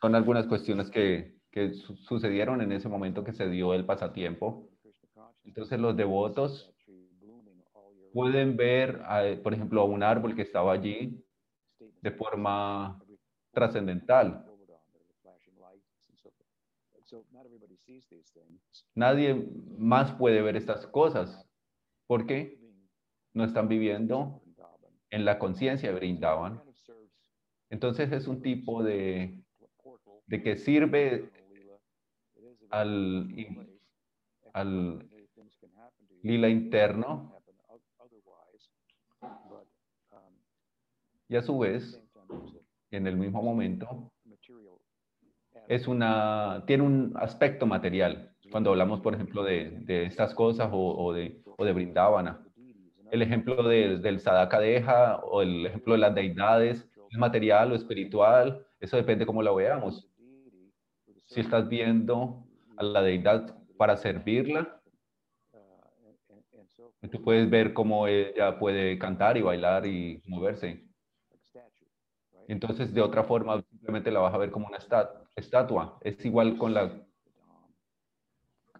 [0.00, 4.70] son algunas cuestiones que, que su- sucedieron en ese momento que se dio el pasatiempo.
[5.44, 6.72] Entonces los devotos
[8.12, 9.02] pueden ver,
[9.42, 11.22] por ejemplo, a un árbol que estaba allí
[12.00, 12.98] de forma
[13.52, 14.46] trascendental.
[18.94, 21.46] Nadie más puede ver estas cosas
[22.06, 22.58] porque
[23.34, 24.40] no están viviendo
[25.10, 26.62] en la conciencia de Brindavan.
[27.70, 29.42] Entonces es un tipo de,
[30.26, 31.30] de que sirve
[32.70, 33.28] al,
[34.52, 35.08] al
[36.22, 37.32] lila interno
[41.28, 42.02] y a su vez,
[42.90, 44.12] en el mismo momento,
[45.68, 48.34] es una, tiene un aspecto material.
[48.50, 52.44] Cuando hablamos, por ejemplo, de, de estas cosas o, de, o de Brindavana.
[53.12, 57.74] El ejemplo de- del Sadaka Deja o el ejemplo de las deidades, ¿es material o
[57.74, 58.66] espiritual?
[58.78, 60.08] Eso depende cómo lo veamos.
[61.26, 62.46] Si estás viendo
[62.76, 64.80] a la deidad para servirla,
[67.10, 70.84] tú puedes ver cómo ella puede cantar y bailar y moverse.
[72.48, 75.98] Entonces, de otra forma, simplemente la vas a ver como una esta- estatua.
[76.02, 77.06] Es igual con la,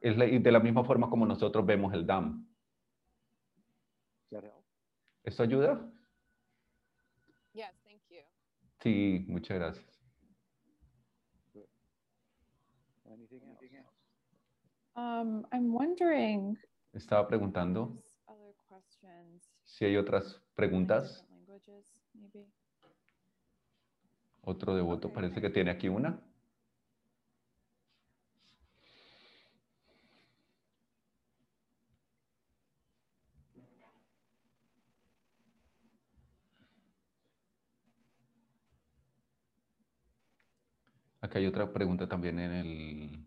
[0.01, 2.47] es de la misma forma como nosotros vemos el Dam.
[5.23, 5.93] ¿Esto ayuda?
[8.81, 10.01] Sí, muchas gracias.
[14.97, 16.59] Um, I'm wondering
[16.93, 19.53] Estaba preguntando other questions.
[19.65, 21.25] Si hay otras preguntas,
[24.43, 26.21] otro devoto parece que tiene aquí una.
[41.31, 43.27] Acá hay otra pregunta también en el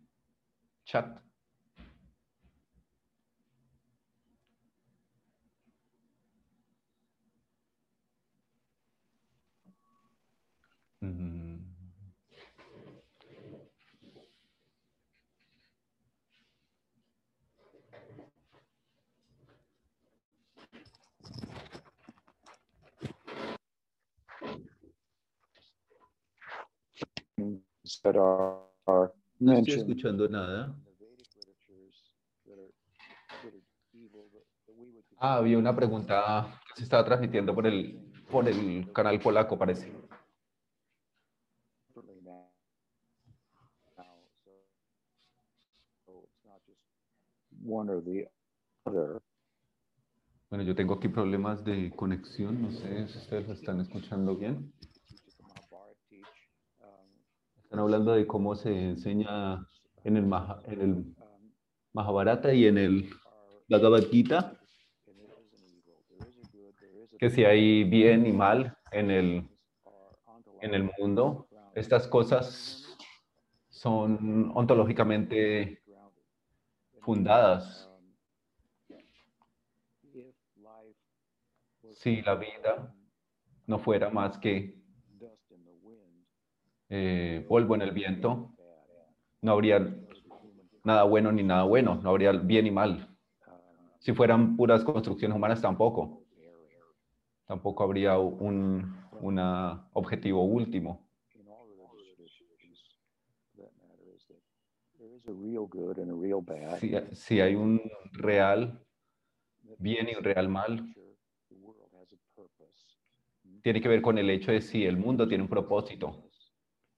[0.85, 1.21] chat.
[11.01, 11.32] Mm.
[28.01, 30.75] That are, are No estoy mentioned escuchando nada.
[35.19, 37.97] Ah, había una pregunta que se estaba transmitiendo por el,
[38.29, 39.91] por el canal polaco, parece.
[50.49, 54.71] Bueno, yo tengo aquí problemas de conexión, no sé si ustedes lo están escuchando bien.
[55.07, 56.27] Teach the Mahabharata teach.
[56.79, 57.07] Um,
[57.73, 59.67] Están hablando de cómo se enseña
[60.03, 61.15] en el, Maha- en el
[61.91, 63.09] Mahabharata y en el
[63.67, 64.59] Bhagavad Gita,
[67.17, 69.49] que si hay bien y mal en el,
[70.61, 72.95] en el mundo, estas cosas
[73.69, 75.81] son ontológicamente
[77.01, 77.89] fundadas.
[81.93, 82.93] Si la vida
[83.65, 84.82] no fuera más que
[86.95, 88.51] eh, polvo en el viento,
[89.41, 89.79] no habría
[90.83, 93.09] nada bueno ni nada bueno, no habría bien y mal.
[93.97, 96.21] Si fueran puras construcciones humanas, tampoco.
[97.47, 101.07] Tampoco habría un una objetivo último.
[106.79, 107.81] Si, si hay un
[108.11, 108.85] real
[109.79, 110.93] bien y un real mal,
[113.63, 116.29] tiene que ver con el hecho de si el mundo tiene un propósito.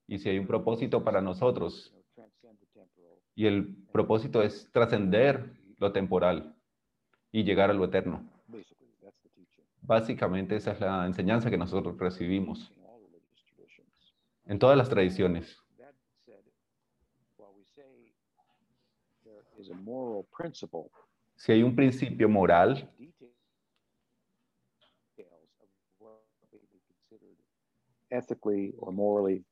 [0.08, 1.93] Y si hay un propósito para nosotros,
[3.36, 6.56] y el propósito es trascender lo temporal
[7.32, 8.24] y llegar a lo eterno.
[9.82, 12.72] Básicamente esa es la enseñanza que nosotros recibimos
[14.45, 15.62] en todas las tradiciones.
[21.36, 22.89] Si hay un principio moral,
[28.10, 29.43] ethically or morally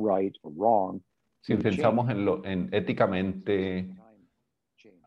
[0.00, 1.00] right or wrong,
[1.40, 3.88] si pensamos en lo en éticamente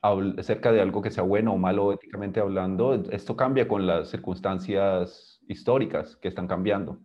[0.02, 5.39] acerca de algo que sea bueno o malo éticamente hablando, esto cambia con las circunstancias
[5.48, 7.00] históricas que están cambiando.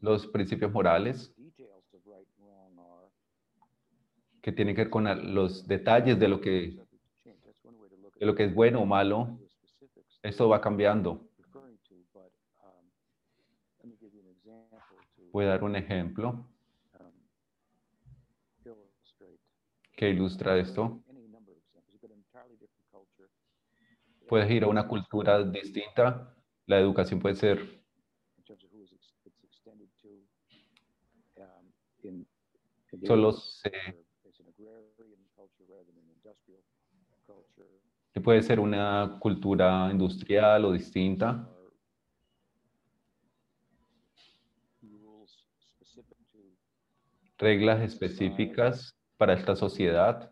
[0.00, 1.32] Los principios morales
[4.42, 6.76] que tienen que ver con los detalles de lo que,
[8.18, 9.38] de lo que es bueno o malo,
[10.22, 11.30] esto va cambiando.
[11.38, 12.30] referring to, but
[12.64, 12.84] um,
[13.80, 16.46] let me give you an example to Voy a dar un ejemplo
[19.96, 21.02] que ilustra esto.
[24.28, 26.34] Puedes ir a una cultura distinta.
[26.66, 27.80] La educación puede ser
[33.06, 34.04] Solo se-
[38.22, 41.48] puede ser una cultura industrial o distinta.
[44.82, 46.38] Are rules specific to
[47.40, 50.30] Reglas específicas para esta sociedad.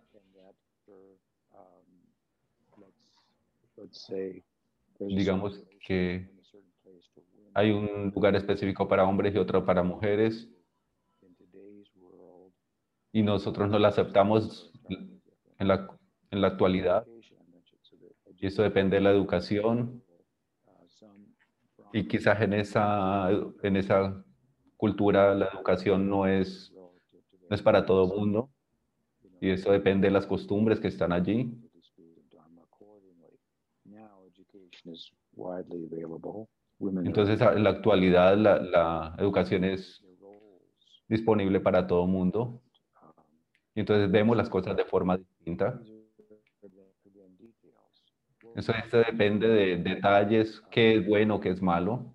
[5.01, 6.31] Digamos que.
[7.55, 10.49] Hay un lugar específico para hombres y otro para mujeres
[13.11, 14.71] y nosotros no la aceptamos
[15.59, 15.89] en la,
[16.31, 17.05] en la actualidad.
[18.37, 20.05] Y eso depende de la educación
[21.93, 23.31] y quizás en esa,
[23.63, 24.25] en esa
[24.77, 26.73] cultura la educación no es,
[27.49, 28.51] no es para todo mundo
[29.41, 31.55] y eso depende de las costumbres que están allí.
[37.05, 40.05] Entonces en la actualidad la, la educación es
[41.09, 42.61] disponible para todo mundo
[43.75, 45.81] y entonces vemos las cosas de forma distinta.
[48.55, 52.15] Eso esto depende de detalles, qué es bueno, qué es malo.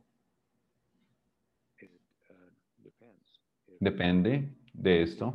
[3.80, 5.34] Depende de esto.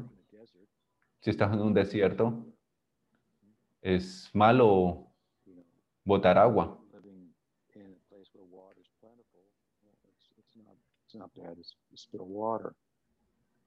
[1.20, 2.44] Si estás en un desierto,
[3.80, 5.06] es malo
[6.04, 6.78] botar agua.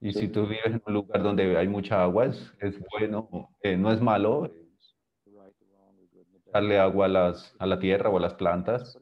[0.00, 3.76] Y si tú vives en un lugar donde hay mucha agua, es, es bueno, eh,
[3.76, 4.52] no es malo
[6.52, 8.98] darle agua a, las, a la tierra o a las plantas.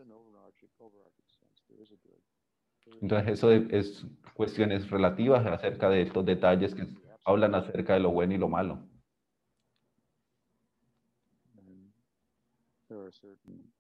[3.01, 4.07] Entonces eso es
[4.41, 6.87] cuestiones relativas acerca de estos detalles que
[7.27, 8.79] hablan acerca de lo bueno y lo malo.
[11.59, 11.93] And
[12.89, 13.71] there are certain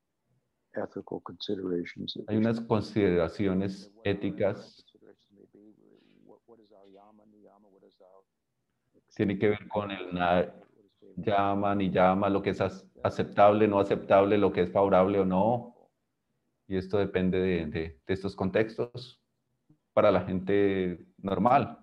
[0.74, 2.12] ethical considerations.
[2.12, 4.84] that Hay unas consideraciones éticas,
[9.16, 11.90] tiene que ver con el is favorable.
[11.90, 15.74] llama lo que es ac- aceptable, no aceptable, lo que es favorable o no.
[16.68, 19.19] Y esto depende de, de- de estos contextos
[20.00, 21.76] para la gente normal.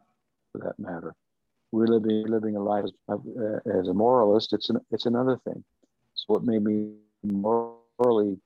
[0.52, 1.14] for that matter.
[1.72, 4.54] We're living living a life as, uh, as a moralist.
[4.54, 5.64] It's an, it's another thing.
[6.16, 8.42] So what may be morally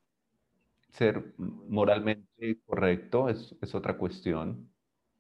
[0.92, 4.70] Ser moralmente correcto es, es otra cuestión,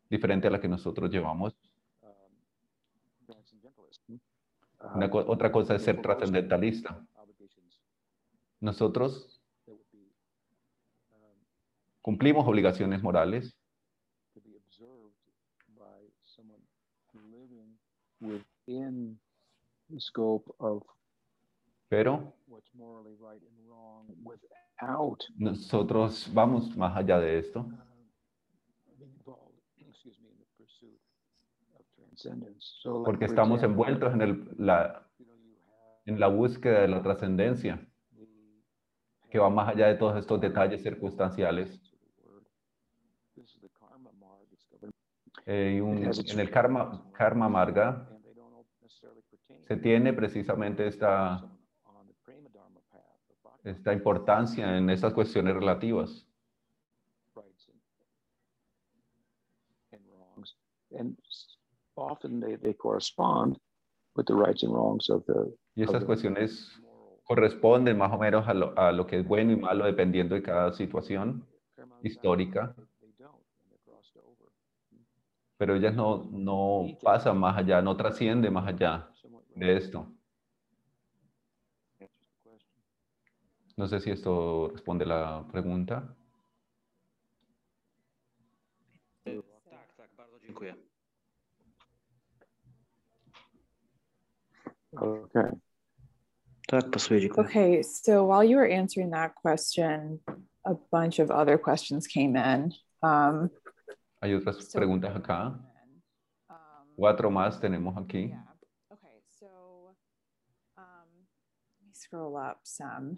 [0.10, 1.56] diferente a la que nosotros llevamos.
[2.02, 4.02] um, transcendentalist.
[4.96, 7.02] Una co- otra cosa es ser trascendentalista.
[7.16, 7.80] Obligations
[8.60, 11.40] Nosotros um,
[12.02, 13.56] cumplimos obligaciones morales,
[14.34, 15.14] to be observed
[15.78, 16.62] by someone
[17.14, 17.78] living
[18.22, 19.20] within
[19.90, 20.84] the scope of
[21.90, 27.64] pero what's morally right and wrong without nosotros vamos más allá de esto.
[28.98, 31.00] being involved, excuse me, in the pursuit
[31.76, 32.80] of transcendence.
[32.82, 35.06] So, like, porque estamos envueltos en, el, la,
[36.06, 37.86] en la búsqueda de la trascendencia,
[39.30, 41.70] que va más allá de todos estos detalles circunstanciales.
[43.36, 44.94] This is the karma marg, it's governed-
[45.46, 48.08] Eh, y un- en el karma, karma marga
[49.68, 51.44] se tiene precisamente esta,
[53.64, 56.28] esta importancia en estas cuestiones relativas.
[57.36, 57.80] rights and,
[59.94, 60.56] and wrongs.
[60.98, 61.58] And s-
[61.96, 63.58] often they, they correspond
[64.16, 66.70] with the rights and wrongs of the Y estas cuestiones
[67.24, 70.42] corresponden más o menos a lo, a lo que es bueno y malo dependiendo de
[70.44, 71.48] cada situación
[72.04, 74.50] histórica, They don't, and they're crossed over.
[75.62, 79.08] Pero ellas no, no pasan más allá, no trascienden más allá
[79.54, 80.08] de esto.
[83.78, 86.16] No sé si esto responde la pregunta.
[95.00, 95.52] Okay.
[97.38, 100.22] Okay, so while you were answering that question,
[100.66, 102.74] a bunch of other questions came in.
[103.04, 103.52] Um,
[104.22, 105.48] Hay otras preguntas acá.
[106.50, 108.32] Um, Cuatro más tenemos aquí.
[110.78, 111.28] Um,
[111.80, 113.18] let me scroll up some.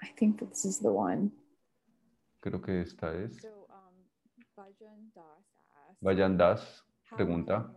[0.00, 1.30] I think this is the one.
[2.40, 3.40] Creo que esta es.
[3.40, 4.08] So, um,
[4.56, 4.66] Das
[6.00, 7.72] Vayan Das "How pregunta,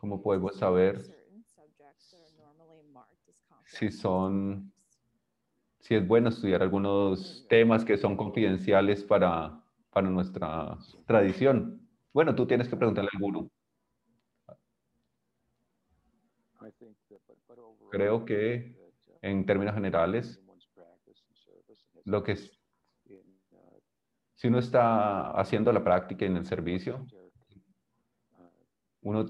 [0.00, 1.12] ¿cómo podemos saber si
[3.90, 4.72] son- subjects?"
[5.80, 10.76] si es bueno estudiar algunos temas que son confidenciales para, para nuestra
[11.06, 11.86] tradición.
[12.12, 13.50] Bueno, tú tienes que preguntarle al gurú.
[17.90, 20.40] Creo que uh, En términos generales,
[22.04, 22.60] lo que es,
[23.06, 23.16] uh,
[24.34, 28.50] si uno está haciendo la práctica en el servicio, uh,
[29.02, 29.26] uno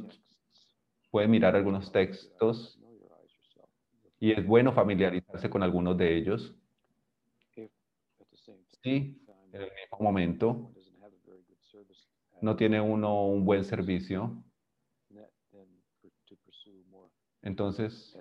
[1.10, 2.78] puede mirar algunos textos
[4.18, 6.54] y es bueno familiarizarse con algunos de ellos.
[8.82, 9.19] Sí,
[9.52, 10.72] en el mismo momento.
[12.40, 14.42] No tiene uno un buen servicio,
[17.42, 18.16] entonces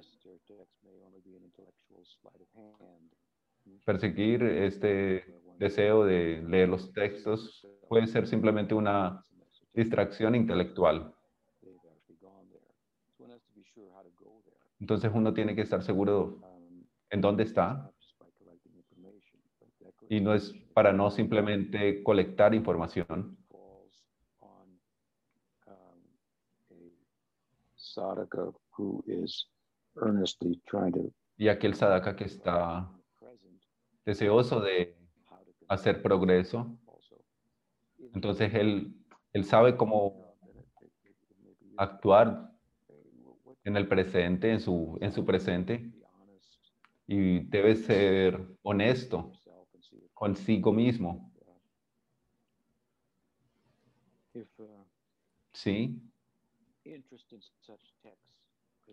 [3.85, 9.23] perseguir este deseo de leer los textos puede ser simplemente una
[9.73, 11.13] distracción intelectual.
[14.79, 16.39] Entonces uno tiene que estar seguro
[17.09, 17.91] en dónde está.
[20.07, 23.37] Y no es para no simplemente colectar información,
[31.35, 32.89] y aquel sadaka que está
[34.05, 34.95] deseoso de
[35.67, 36.79] hacer progreso,
[38.13, 38.95] entonces él,
[39.33, 40.33] él sabe cómo
[41.75, 42.53] actuar
[43.65, 45.91] en el presente, en su, en su presente,
[47.05, 49.33] y debe ser honesto
[50.19, 51.31] consigo mismo,
[54.33, 54.85] If uh,
[55.53, 55.97] ¿sí?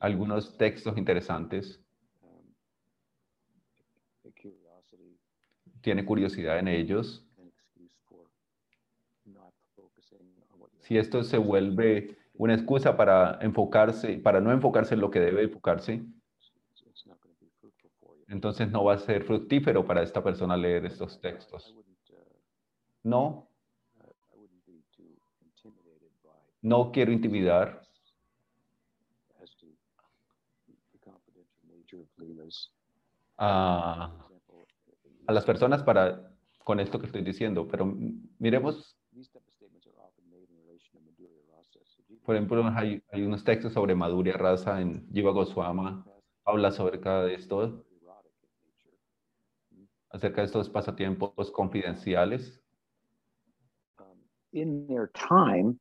[0.01, 1.83] algunos textos interesantes,
[2.23, 2.55] um,
[5.81, 7.27] tiene curiosidad en ellos.
[10.79, 15.43] Si esto se vuelve una excusa para enfocarse, para no enfocarse en lo que debe
[15.43, 18.16] enfocarse, it's, it's not going to be fruitful for you.
[18.29, 21.75] Entonces no va a ser fructífero para esta persona leer estos textos.
[23.03, 23.49] No,
[26.63, 27.87] no quiero intimidar
[33.39, 34.67] a, example,
[35.27, 36.33] a las personas para
[36.65, 37.87] con esto que estoy diciendo, pero
[38.41, 38.99] miremos,
[42.25, 46.05] por ejemplo, hay, hay unos textos sobre Madhurya Rasa en Jiva Goswama,
[46.45, 47.86] habla acerca de esto.
[50.17, 52.63] Acerca de estos pasatiempos confidenciales
[53.99, 54.19] Um,
[54.53, 55.79] in their time,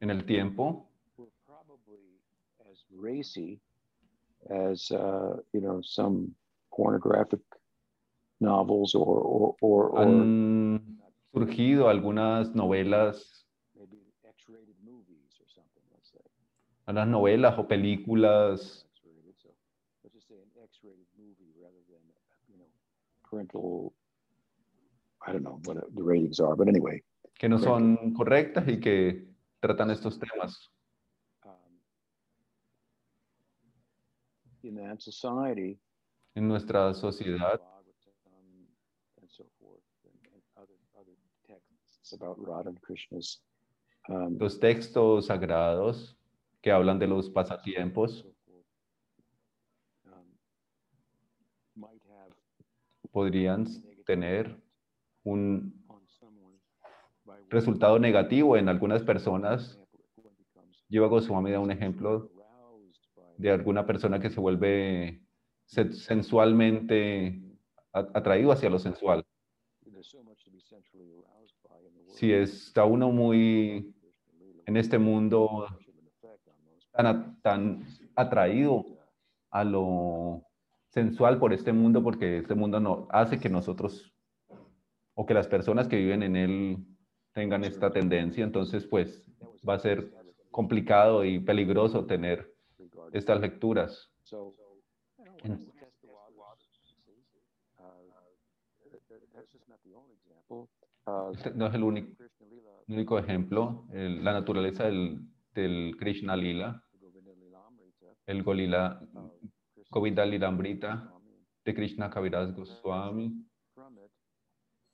[0.00, 2.18] en el tiempo, were probably
[2.70, 3.60] as racy
[4.48, 6.34] as uh, you know some
[6.70, 7.40] pornographic
[8.40, 11.00] novels or or or, or han
[11.32, 13.46] surgido algunas novelas,
[13.76, 15.82] maybe X-rated movies or something.
[15.92, 16.24] Let's say.
[16.86, 19.34] Algunas novelas o películas X-rated.
[19.36, 19.48] So
[20.02, 22.02] let's just say an X-rated movie rather than
[22.48, 22.70] you know
[23.30, 23.92] parental.
[25.26, 27.02] I don't know what the ratings are, but anyway,
[27.38, 29.26] que no son correctas y que
[29.60, 30.68] tratan estos temas.
[31.44, 31.80] um,
[34.62, 35.78] in that society,
[36.34, 38.66] En nuestra sociedad Bhagavatam
[39.20, 41.16] and so forth, and, and other other
[41.46, 43.42] texts about Radha and Krishna's
[44.08, 46.16] um, los textos sagrados
[46.62, 48.66] que hablan de los pasatiempos so forth,
[50.06, 50.24] um,
[51.76, 52.32] might have
[53.12, 53.66] podrían
[54.06, 54.56] tener
[55.24, 55.74] un
[57.48, 59.80] resultado negativo en algunas personas.
[60.88, 62.30] Lleva Goswami da un ejemplo
[63.36, 65.22] de alguna persona que se vuelve
[65.64, 67.40] se- sensualmente
[67.92, 69.24] atraído hacia lo sensual.
[72.08, 73.94] Si está uno muy
[74.66, 75.66] en este mundo
[76.92, 77.84] tan, tan
[78.14, 78.84] atraído
[79.50, 80.42] a lo
[80.90, 84.12] sensual por este mundo porque este mundo no hace que nosotros
[85.14, 86.76] o que las personas que viven en él
[87.32, 89.30] tengan esta tendencia, entonces pues
[89.68, 90.12] va a ser
[90.50, 92.52] complicado y peligroso tener
[93.12, 94.10] estas lecturas.
[101.32, 101.82] Este no es el
[102.88, 105.20] único, ejemplo, el- la naturaleza del,
[105.54, 106.82] del Krishna Lila,
[108.26, 109.00] el Golila,
[109.90, 110.78] Goswami,
[111.64, 113.44] de Krishna Kaviraj Goswami,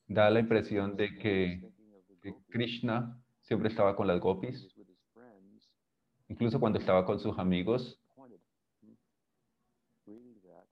[0.09, 1.62] da la impresión de que,
[2.49, 4.66] Krishna siempre estaba con las gopis,
[6.28, 8.40] incluso cuando estaba con sus amigos, pointed,
[10.07, 10.66] reading that,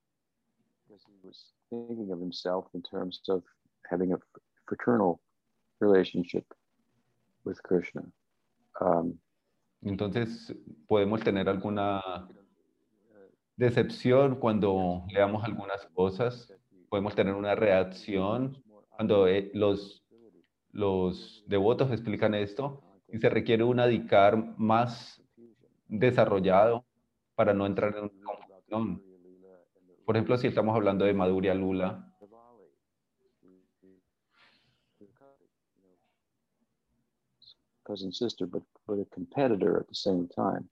[0.82, 3.44] because he was thinking of himself in terms of
[3.88, 4.18] having a
[4.66, 5.20] fraternal
[5.80, 6.44] relationship
[7.44, 8.02] with Krishna.
[8.80, 9.20] Um,
[9.82, 10.52] Entonces
[10.88, 12.26] podemos tener alguna
[13.56, 16.52] decepción cuando leamos algunas cosas,
[16.88, 20.04] podemos tener una reacción cuando eh, los,
[20.70, 25.22] los devotos explican esto y se requiere un adicar más
[25.88, 26.84] desarrollado
[27.34, 29.02] para no entrar en confusión.
[30.04, 32.14] Por ejemplo, si estamos hablando de Madhurya Lula,
[37.84, 40.68] cousin sister, but but a competitor at the same time.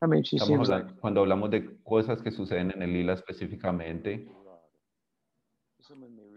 [0.00, 2.92] I mean, she estamos seems like hablan- cuando hablamos de cosas que suceden en el
[2.92, 4.28] lila específicamente,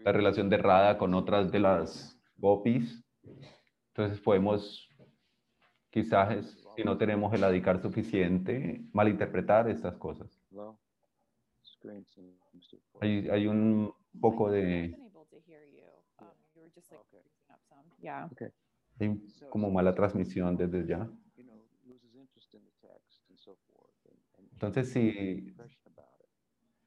[0.04, 3.04] la relación de Radha con otras de las gopis,
[3.94, 4.88] entonces podemos,
[5.90, 10.28] quizás si no tenemos el adicar suficiente, malinterpretar estas cosas.
[13.00, 14.96] Hay, hay un poco de.
[16.18, 16.26] Um,
[19.00, 21.08] hay como mala transmisión desde ya.
[21.36, 21.56] You know,
[21.86, 25.52] loses interest in the text and so forth, and, and Entonces, si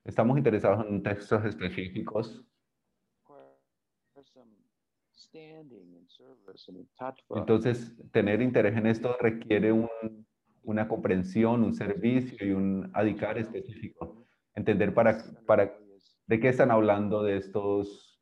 [0.06, 2.46] estamos interesados en textos específicos,
[7.42, 10.26] entonces tener interés en esto requiere un-
[10.64, 14.26] una comprensión, un servicio y un adicar específico.
[14.54, 15.78] Entender para, para
[16.28, 18.22] de qué están hablando de estos,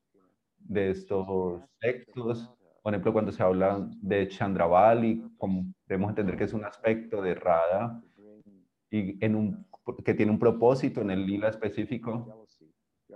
[0.58, 2.52] de estos textos.
[2.82, 7.36] Por ejemplo, cuando se habla de Chandravali, como debemos entender que es un aspecto de
[7.36, 8.02] Radha
[8.94, 9.66] y en un,
[10.06, 12.46] que tiene un propósito en el lila específico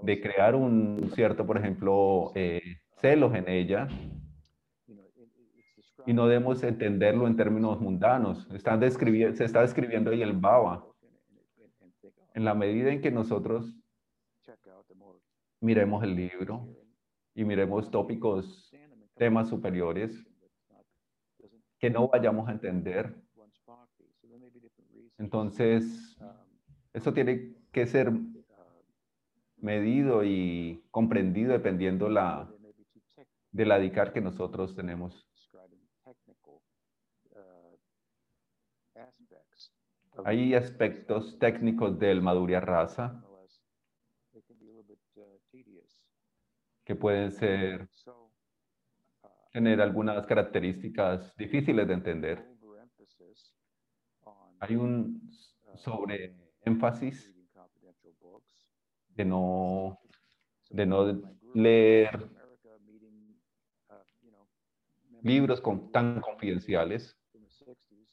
[0.01, 3.87] de crear un cierto, por ejemplo, eh, celos en ella
[6.07, 8.47] y no debemos entenderlo en términos mundanos.
[8.53, 10.83] Están se está describiendo ahí el bhava
[12.33, 13.71] En la medida en que nosotros
[15.61, 16.67] miremos el libro
[17.35, 18.71] y miremos tópicos,
[19.15, 20.25] temas superiores
[21.77, 24.05] que no vayamos a entender, one's bhakti.
[24.19, 25.06] So there may be different reasons.
[25.17, 26.17] Entonces
[26.93, 28.11] eso tiene que ser
[29.57, 32.49] medido y comprendido dependiendo la,
[33.51, 35.27] de la que nosotros tenemos.
[40.25, 43.61] Hay aspectos técnicos del Madhurya Rasa Nonetheless,
[44.33, 46.07] they can be a little bit uh, tedious.
[46.83, 47.87] que pueden ser,
[49.51, 52.56] tener algunas características difíciles de entender.
[54.59, 55.21] Hay un
[55.75, 56.35] sobre
[56.65, 57.33] énfasis
[59.15, 59.99] de no,
[60.69, 61.21] de no
[61.53, 62.29] leer
[65.23, 67.15] libros con- tan confidenciales.
[67.33, 68.09] in the 60s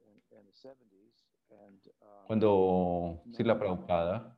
[0.00, 1.80] and, and the 70s and
[2.26, 4.36] Cuando Sila Prabhupada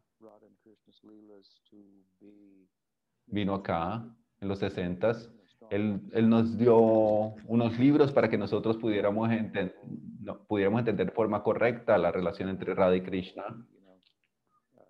[3.27, 4.05] vino acá
[4.41, 6.77] en los 60 you know, strong él, él nos dio
[7.47, 9.73] unos libros para que nosotros pudiéramos, enten-
[10.29, 13.45] no, pudiéramos entender de forma correcta la relación entre Radha y Krishna
[14.77, 14.83] uh.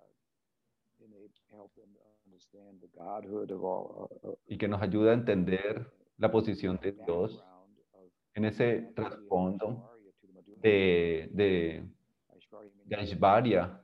[4.22, 7.43] Uh, y que nos ayuda a entender la posición de Dios
[8.34, 9.91] en ese trasfondo
[10.61, 11.84] de, de,
[12.84, 13.80] de Aishvarya,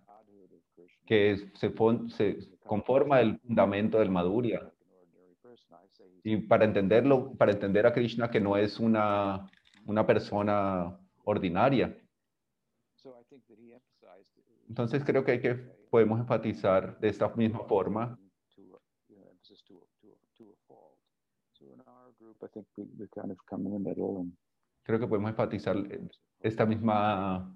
[1.07, 4.71] que es- se, fon- se conforma el fundamento del Madhurya.
[6.25, 9.49] Y para entenderlo, para entender a Krishna que no es una,
[9.87, 11.95] una persona ordinaria.
[12.97, 15.55] So I think that he emphasized it- Entonces creo que hay que,
[15.91, 18.19] podemos enfatizar de esta misma forma
[18.55, 20.99] to a, you know, emphasis to a, to a, to a fault.
[21.53, 24.33] So in our group, I think we, we kind of come in the middle and
[24.85, 25.77] creo que podemos enfatizar
[26.41, 27.55] esta misma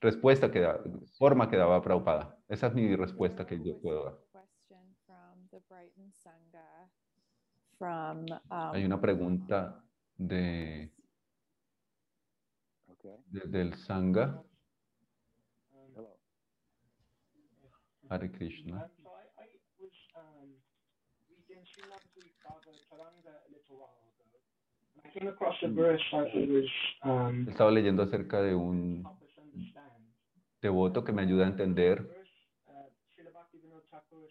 [0.00, 0.80] respuesta que da,
[1.18, 2.36] forma que daba Prabhupada.
[2.48, 4.18] Esa es mi respuesta que yo puedo dar.
[7.78, 9.84] From Hay um, una pregunta
[10.16, 10.92] de.
[13.02, 14.42] De- del Sangha.
[18.08, 18.90] Hare Krishna.
[27.04, 29.02] Um, Estaba leyendo acerca de un
[30.60, 32.08] devoto que me ayuda a entender.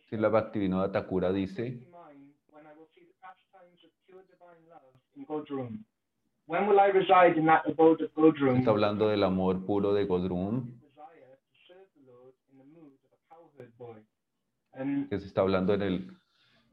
[0.07, 2.35] Srila Bhaktivinoda Thakura dice, "In mind,
[6.45, 8.57] when will I reside in that abode of Godrum?
[8.57, 10.79] está hablando del amor puro de Godrum,
[15.09, 16.17] que se está hablando en el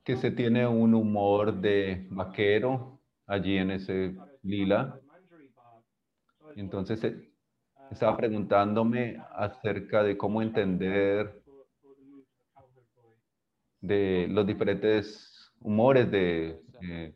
[0.04, 4.98] que se tiene un humor de vaquero allí en ese lila.
[6.56, 7.30] Entonces eh,
[7.90, 11.42] estaba preguntándome acerca de cómo entender
[13.80, 17.14] de los diferentes humores de, eh,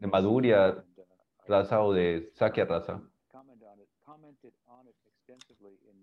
[0.00, 0.85] de and, uh, I
[1.48, 2.32] raza o de
[2.68, 3.00] raza.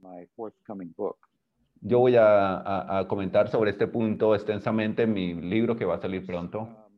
[0.01, 1.17] my forthcoming book.
[1.81, 5.95] Yo voy a, a- a comentar sobre este punto extensamente en mi libro que va
[5.95, 6.59] a salir pronto.
[6.61, 6.93] Um,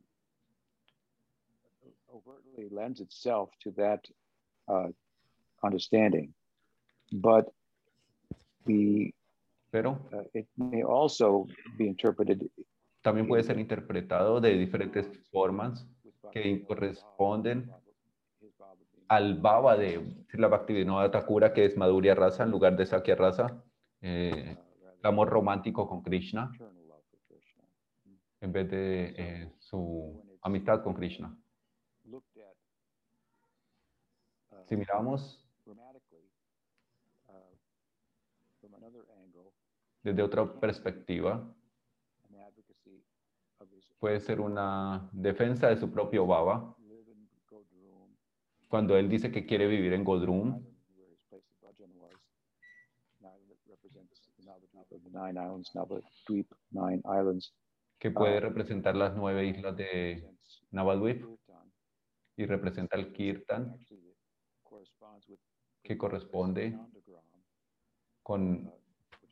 [2.72, 4.02] lends itself to that
[4.68, 4.90] uh,
[5.64, 6.34] understanding,
[7.12, 7.46] but
[8.66, 9.14] the
[9.72, 11.46] Pero uh, it may also
[11.78, 12.50] be interpreted
[13.02, 15.86] también puede ser interpretado de diferentes formas
[16.32, 17.70] que corresponden
[19.08, 22.86] Bhava being al baba de la Bhaktivinoda Thakura, que es Madhurya Rasa en lugar de
[22.86, 23.64] Sakya Rasa,
[24.02, 24.58] eh,
[25.00, 26.52] el amor romántico con Krishna,
[28.42, 31.38] en vez de eh, su amistad con Krishna.
[34.66, 35.46] Si miramos
[40.02, 41.48] desde otra perspectiva,
[44.00, 46.76] puede ser una defensa de su propio baba,
[48.76, 50.62] cuando él dice que quiere vivir en Godrum,
[57.98, 60.30] que puede representar las nueve islas de
[60.72, 61.24] Navadvip
[62.36, 63.80] y representa el Kirtan,
[65.82, 66.78] que corresponde
[68.24, 68.74] con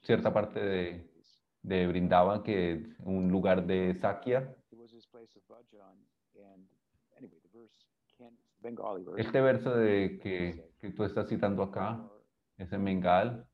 [0.04, 1.12] cierta parte de,
[1.64, 4.56] de Brindavan, que es un lugar de Sakya.
[9.18, 12.01] Este verso de que, que tú estás citando acá
[12.57, 13.45] es comes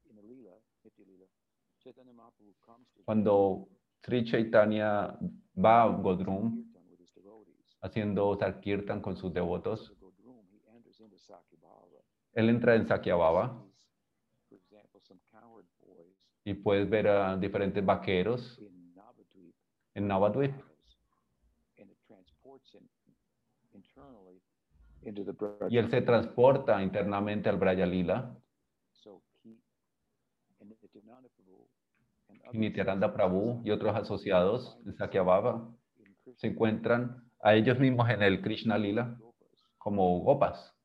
[2.93, 3.67] to cuando
[4.03, 5.17] Sri Chaitanya
[5.57, 6.63] va a Godrum
[7.81, 9.91] haciendo Sarkirtan con sus devotos,
[12.33, 13.65] él entra en Sakya Baba
[14.47, 18.59] sees, For example, some coward boys y puedes ver a diferentes vaqueros
[19.95, 20.53] en Navadvip
[21.77, 22.87] and it transports him
[23.73, 23.99] internally into the
[24.98, 24.98] Braj
[25.69, 28.35] y él se transporta internamente al Braya Lila
[32.51, 35.75] y Nityananda Prabhu y otros asociados de Krishna
[36.35, 39.17] se encuentran a ellos mismos en el Krishna Lila
[39.77, 40.75] como gopas.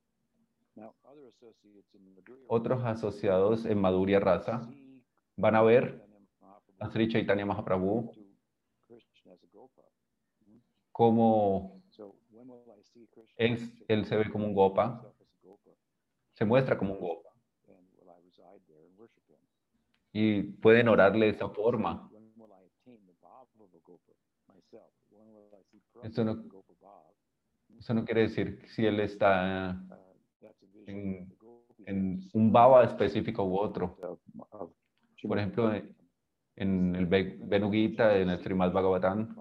[2.46, 4.68] Otros asociados en Madhurya Rasa
[5.36, 6.02] van a ver
[6.78, 8.12] a Sri Chaitanya Mahaprabhu
[9.52, 9.82] Gopa.
[10.92, 12.83] como So when will I see Krishna?
[13.36, 15.02] Él, él se ve como un gopa,
[16.32, 17.30] se muestra como un gopa
[20.12, 22.10] y pueden orarle de esa forma.
[26.02, 26.44] Esto no-?
[27.78, 29.70] Eso no quiere decir si él está
[30.86, 31.36] en-
[31.86, 33.98] en un baba específico u otro.
[35.22, 35.72] Por ejemplo.
[36.56, 39.34] En el Venugita, en el Srimad Bhagavatam,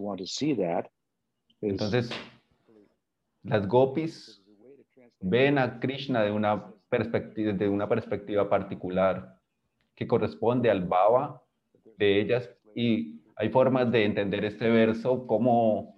[0.00, 0.86] want to see that.
[1.60, 2.10] is Entonces,
[3.42, 4.42] las gopis
[5.20, 9.38] ven a Krishna de una perspectiva, de una perspectiva particular
[9.94, 11.42] que corresponde al bhava
[11.98, 15.94] de ellas y hay formas de entender este verso como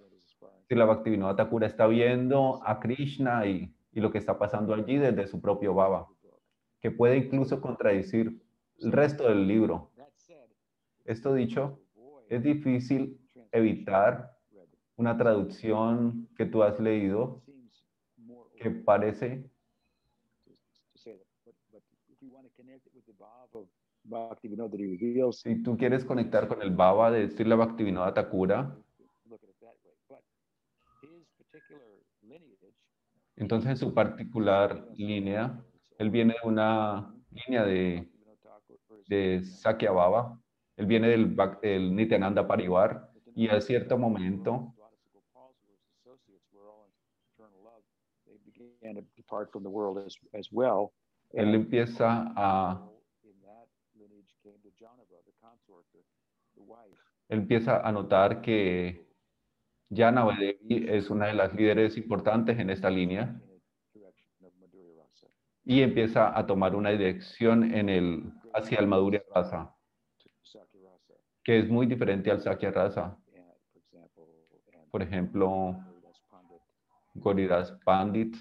[0.68, 4.98] si la Bhaktivinoda Thakura está viendo a Krishna y, y lo que está pasando allí
[4.98, 6.08] desde su propio bhava,
[6.84, 8.42] que puede incluso contradecir
[8.80, 9.90] el resto del libro.
[11.06, 11.80] Esto dicho,
[12.28, 13.18] es difícil
[13.52, 14.36] evitar
[14.96, 17.42] una traducción que tú has leído
[18.60, 19.48] que parece
[25.32, 28.76] Si tú quieres conectar con el Baba de Srila Bhaktivinoda Thakura,
[33.36, 35.64] entonces en su particular línea,
[36.04, 38.06] él viene de una línea de,
[39.08, 40.38] de Sakya Baba,
[40.76, 44.74] él viene del, del Nityananda Parivar, y a cierto momento,
[51.32, 52.90] él empieza a,
[57.30, 59.08] empieza a notar que
[59.90, 63.40] Jana Devi es una de las líderes importantes en esta línea
[63.94, 65.28] in a direction of Madhurya Rasa
[65.64, 69.74] y empieza a tomar una dirección en el, hacia el Madhurya Rasa,
[71.42, 73.18] que es muy diferente al Sakya Rasa.
[74.90, 75.76] Por ejemplo,
[77.14, 78.36] Goridas Pandit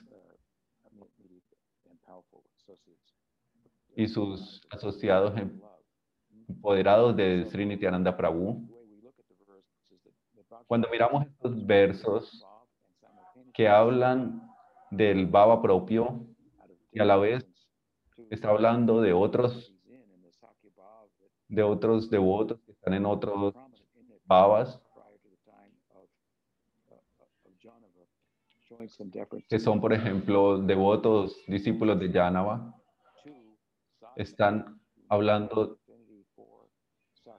[3.96, 5.62] y sus asociados em-
[6.48, 8.70] empoderados de Sri Nityananda Prabhu.
[10.68, 12.46] Cuando miramos estos versos
[13.54, 14.42] que hablan
[14.92, 16.33] del Baba propio
[16.94, 17.46] y a la vez
[18.30, 19.74] está hablando de otros,
[21.48, 23.54] de otros devotos que están en otros
[24.26, 24.80] Bhavas,
[29.50, 32.74] que son, por ejemplo, devotos, discípulos de Sakya
[34.16, 34.80] están
[35.10, 35.80] hablando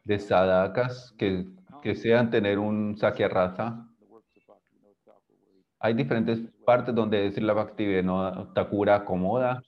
[0.05, 1.47] de sadakas que,
[1.83, 3.89] que sean tener un Sakya Rasa.
[3.99, 8.97] the works of Bhaktivinoda Thakur, where he Hay diferentes partes donde decir la Bhaktivinoda Thakura
[8.97, 9.63] acomoda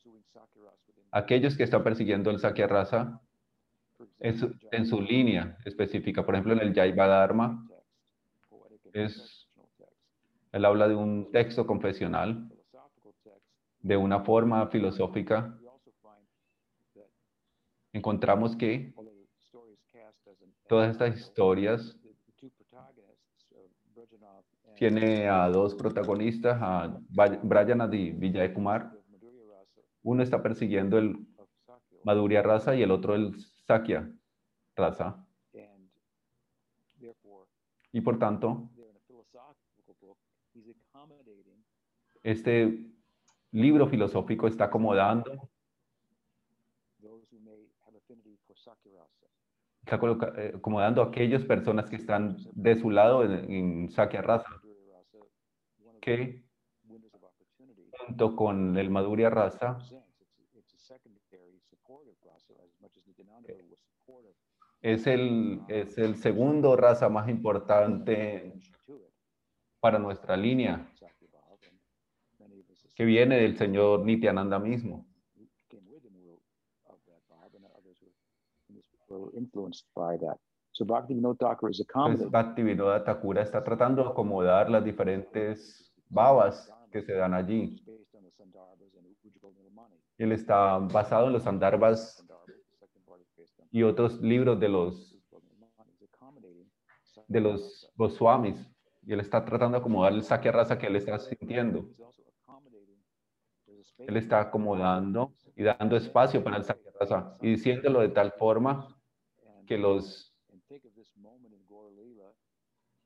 [1.10, 3.20] aquellos que están persiguiendo el Sakya Rasa
[4.18, 6.24] en su, en su línea específica.
[6.24, 7.66] Por ejemplo, en el Jaiva Dharma,
[8.92, 9.48] es-
[10.52, 12.50] él habla de un texto confesional,
[13.80, 15.56] de una forma filosófica.
[17.92, 18.92] Encontramos que
[20.68, 26.58] todas as estas historias the, the two protagonists, uh, Brajanath and tiene a dos protagonistas,
[26.60, 28.92] a Va- Brayanath y Vijay Kumar.
[28.94, 31.26] of Madhurya Rasa Uno está persiguiendo el
[32.04, 33.34] Madhurya Rasa y el otro el
[33.66, 34.10] Sakya
[37.00, 37.46] therefore,
[37.92, 38.70] Y por tanto,
[42.22, 42.86] este
[43.52, 45.48] libro filosófico está acomodando,
[49.84, 49.96] está
[50.36, 54.98] eh, acomodando a aquellas personas que están de su lado en, en Sakya Rasa, Madhurya
[54.98, 55.18] Rasa,
[55.84, 56.40] one of the que
[58.06, 60.20] junto con el Madhurya Rasa presents.
[60.20, 64.36] It's, it's a secondary supportive rasa as much as Nityananda was supportive
[64.82, 68.52] es el, es el segundo raza más importante
[69.80, 70.88] para nuestra línea,
[72.94, 75.06] que viene del señor Nityananda mismo.
[79.32, 79.90] Entonces.
[82.30, 87.82] Bhaktivinoda Thakura está tratando de acomodar las diferentes babas que se dan allí.
[90.18, 91.60] Él está basado en los on
[93.70, 95.18] y otros libros de los,
[97.28, 98.58] de los Goswamis.
[99.02, 101.86] Y él está tratando de acomodar el Sakya Rasa que él está sintiendo.
[103.98, 108.96] Él está acomodando y dando espacio para el Sakya Rasa y diciéndolo de tal forma
[109.66, 112.32] que los and think of this moment in Gaur Leela,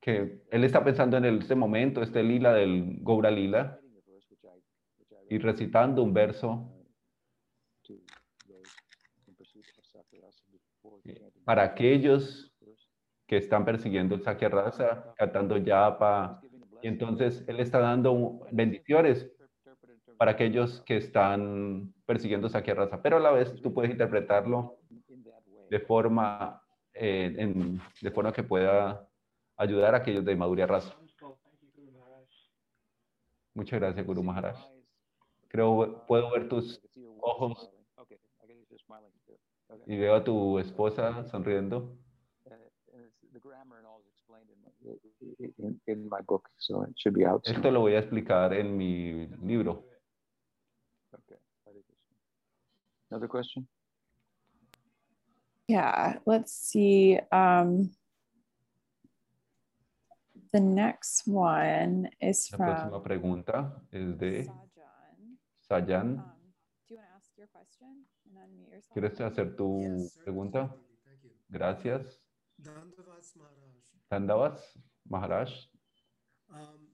[0.01, 3.79] que él está pensando en este momento, este lila del Gaura Lila
[5.29, 6.73] y recitando un verso
[11.45, 12.53] para aquellos
[13.27, 16.41] que están persiguiendo el Sakya Rasa, cantando yapa.
[16.83, 19.31] Y entonces él está dando bendiciones
[20.17, 24.79] para aquellos que están persiguiendo Sakya Rasa, pero a la vez tú puedes interpretarlo
[25.69, 26.63] de forma,
[26.95, 29.07] eh, en- de forma que pueda
[29.61, 30.97] ayudar a aquellos de Madhurya Rasa.
[33.55, 34.57] Muchas gracias, Guru Maharaj.
[35.49, 36.81] Creo, puedo ver tus
[37.21, 37.71] ojos.
[39.87, 41.97] y veo a tu esposa sonriendo.
[47.45, 49.85] Esto lo voy a explicar en mi libro.
[53.11, 53.67] Another question?
[55.67, 57.19] Yeah, let's see.
[57.33, 57.91] Um,
[60.53, 65.39] the next one is La from próxima pregunta es de Sajan.
[65.61, 66.19] Sayan.
[66.19, 66.25] Um,
[66.89, 68.93] do you want to ask your question and unmute yourself?
[68.93, 70.75] ¿Quieres hacer tu Yes, pregunta?
[71.49, 72.21] Gracias.
[72.59, 73.75] Dandavats Maharaj.
[74.11, 74.79] Dandavas,
[75.09, 75.51] Maharaj.
[76.49, 76.89] Um,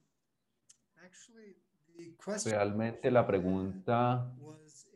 [1.02, 1.56] actually,
[1.96, 4.32] the question Realmente la pregunta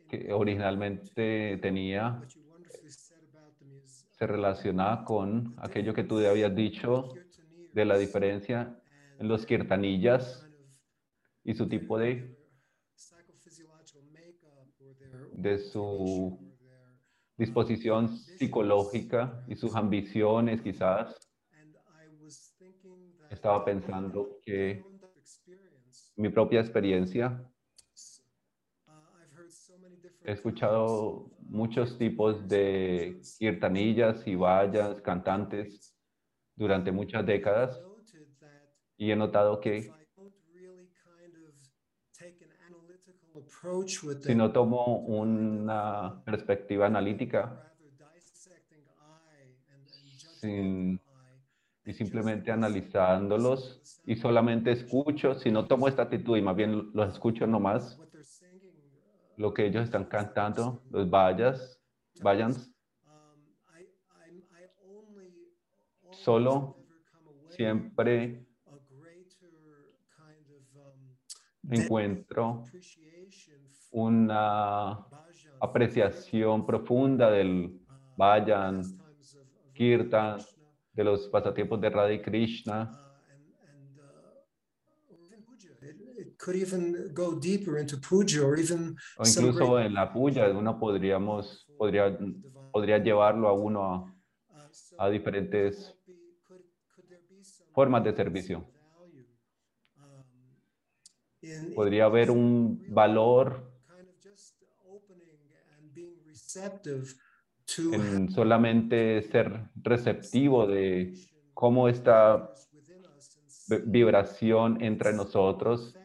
[0.07, 2.21] que originalmente to tenía
[4.11, 7.09] se relacionaba con aquello que tú habías dicho
[7.71, 8.79] de la diferencia
[9.17, 10.51] en los kirtanillas
[11.43, 12.37] y su tipo de,
[15.31, 16.39] de su
[17.37, 21.15] disposición psicológica y sus ambiciones quizás.
[23.29, 24.85] Estaba pensando que
[26.15, 27.27] mi propia experiencia,
[30.23, 35.90] he escuchado muchos tipos de kirtanillas y vallas, cantantes
[36.55, 37.85] durante muchas décadas
[38.97, 39.97] y he notado que
[44.19, 47.61] si no tomo una perspectiva analítica
[50.41, 50.99] sin-
[51.85, 57.13] y simplemente analizándolos y solamente escucho, si no tomo esta actitud y más bien los
[57.13, 58.01] escucho nomás,
[59.37, 61.81] lo que ellos están cantando, los vallas,
[62.19, 62.70] vayans,
[66.23, 66.77] solo
[67.49, 68.45] siempre
[71.69, 72.63] encuentro
[73.91, 75.05] una
[75.59, 77.79] apreciación profunda del
[78.17, 78.81] vayan,
[79.73, 80.39] kirtan,
[80.93, 82.97] de los pasatiempos de Radha Krishna,
[86.37, 91.67] Could even go deeper into puja or even o incluso en la puya, uno podríamos,
[91.77, 92.17] podría,
[92.71, 93.83] podría llevarlo a uno
[94.97, 96.63] a, a diferentes could that be- could-
[96.95, 98.71] could there be some formas de servicio.
[101.73, 103.73] Podría haber un valor
[107.89, 111.19] en solamente ser receptivo de
[111.53, 112.55] cómo esta
[113.67, 115.99] vi- vibración entra en nosotros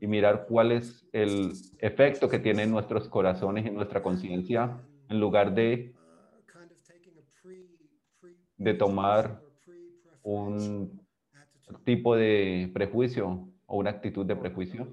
[0.00, 5.20] y mirar cuál es el efecto que tiene en nuestros corazones y nuestra conciencia, en
[5.20, 5.96] lugar de,
[8.58, 9.45] de tomar
[10.26, 11.00] un
[11.84, 14.86] tipo de prejuicio o una actitud de prejuicio.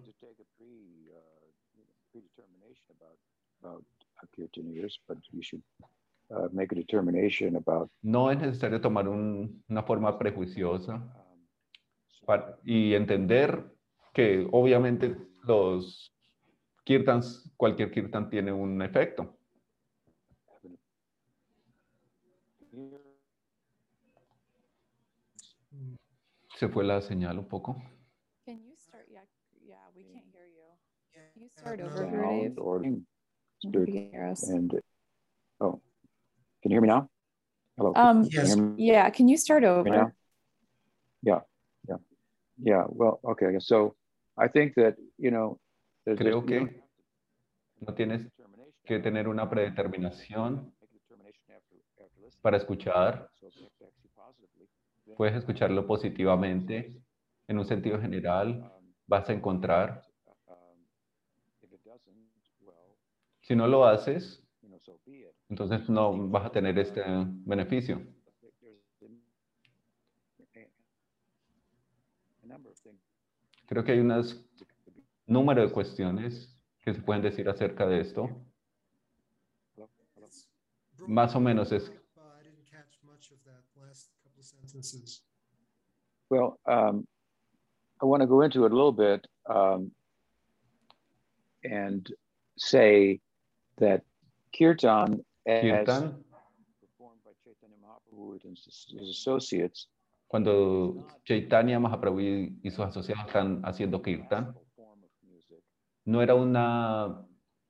[8.01, 11.01] no es necesario tomar un- una forma prejuiciosa
[12.63, 13.63] y entender
[14.13, 16.13] que obviamente los
[16.83, 19.35] kirtans, cualquier kirtan tiene un efecto.
[26.55, 27.75] Se fue la señal un poco.
[28.45, 29.05] Can you start?
[29.09, 29.21] Yeah,
[29.65, 30.63] yeah, we can't hear you.
[31.13, 32.83] Can you start over, sound or
[34.29, 34.49] us.
[34.49, 34.71] and
[35.59, 35.81] oh,
[36.61, 37.09] can you hear me now?
[37.77, 37.93] Hello.
[37.95, 38.47] Um, Can you Yes.
[38.53, 39.89] hear me yeah, can you start over?
[39.89, 40.11] now?
[41.23, 41.39] Yeah,
[41.87, 41.97] yeah,
[42.61, 42.83] yeah.
[42.89, 43.57] Well, okay.
[43.59, 43.95] So
[44.37, 45.59] I think that you know,
[46.05, 46.83] there's Creo que
[47.79, 48.29] no tienes
[48.85, 50.71] que tener una predeterminación
[52.41, 54.09] para escuchar So back- back to
[55.15, 57.01] puedes escucharlo positivamente,
[57.47, 58.71] en un sentido general,
[59.07, 60.01] vas a encontrar.
[63.41, 64.41] Si no lo haces,
[65.49, 67.03] entonces no vas a tener este
[67.45, 68.01] beneficio.
[73.65, 74.13] Creo que hay un
[75.25, 78.29] número de cuestiones que se pueden decir acerca de esto.
[81.07, 81.89] Más o menos es.
[81.89, 84.11] I didn't catch much of that last
[84.81, 85.21] sentences.
[86.29, 87.05] Well, um,
[88.01, 89.91] I want to go into it a little bit um,
[91.63, 92.11] and
[92.57, 93.19] say
[93.77, 94.01] that
[94.57, 96.23] kirtan, as Kirtan,
[96.81, 99.87] performed by Chaitanya Mahaprabhu and his, his associates,
[100.27, 102.17] cuando Chaitanya Mahaprabhu
[102.63, 105.63] y- sus asociados están haciendo kirtan, form of music,
[106.05, 107.23] no era una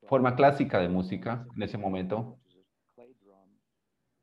[0.08, 2.38] forma clásica de música en ese momento.
[2.44, 3.48] which is a clay drum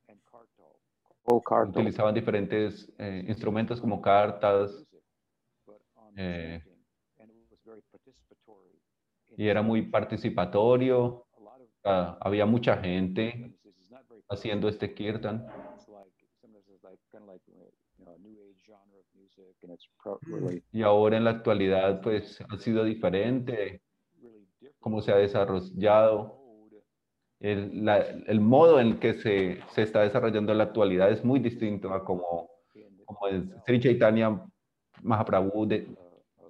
[0.10, 0.76] and kartal.
[1.24, 4.86] Utilizaban diferentes eh, instrumentos como cartas
[6.16, 6.62] eh,
[9.38, 11.26] y era muy participatorio.
[11.84, 13.56] ah, había mucha gente
[14.30, 15.46] haciendo este kirtan.
[20.72, 23.82] Y ahora en la actualidad pues ha sido diferente
[24.80, 26.41] cómo se ha desarrollado.
[27.42, 31.92] El, la- el modo en que se, se está desarrollando la actualidad es muy distinto
[31.92, 32.50] a como,
[33.06, 34.46] como el Sri Chaitanya
[35.02, 35.88] Mahaprabhu de-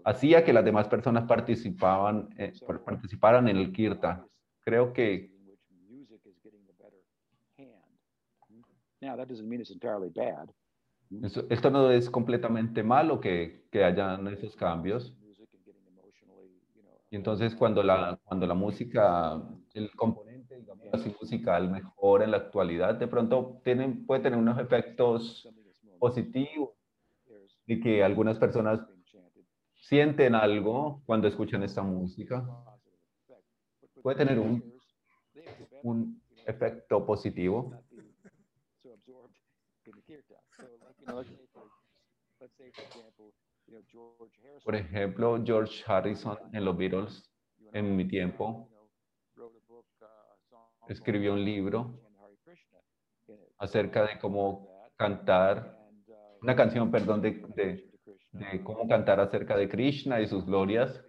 [0.03, 4.25] hacía que las demás personas participaban, eh, par- participaran en el kirtan.
[4.65, 5.31] Creo que
[11.23, 15.13] eso- esto no es completamente malo que, que hayan esos cambios.
[17.09, 19.41] Y entonces cuando la, cuando la música,
[19.73, 20.30] el componente
[20.91, 25.47] así, musical mejora en la actualidad, de pronto tienen, puede tener unos efectos
[25.99, 26.72] positivos
[27.65, 28.80] y que algunas personas
[29.76, 32.45] sienten algo cuando escuchan esta música.
[34.01, 34.63] Puede tener un-
[35.84, 37.72] Un efecto positivo.
[44.63, 47.30] Por ejemplo, George Harrison en los Beatles,
[47.74, 48.89] en mi tiempo, you know,
[49.36, 51.99] wrote a book, uh, a song escribió un libro
[53.57, 55.77] acerca de cómo cantar,
[56.41, 57.45] una canción, perdón, de,
[58.32, 61.01] de, cómo cantar acerca de Krishna y sus glorias.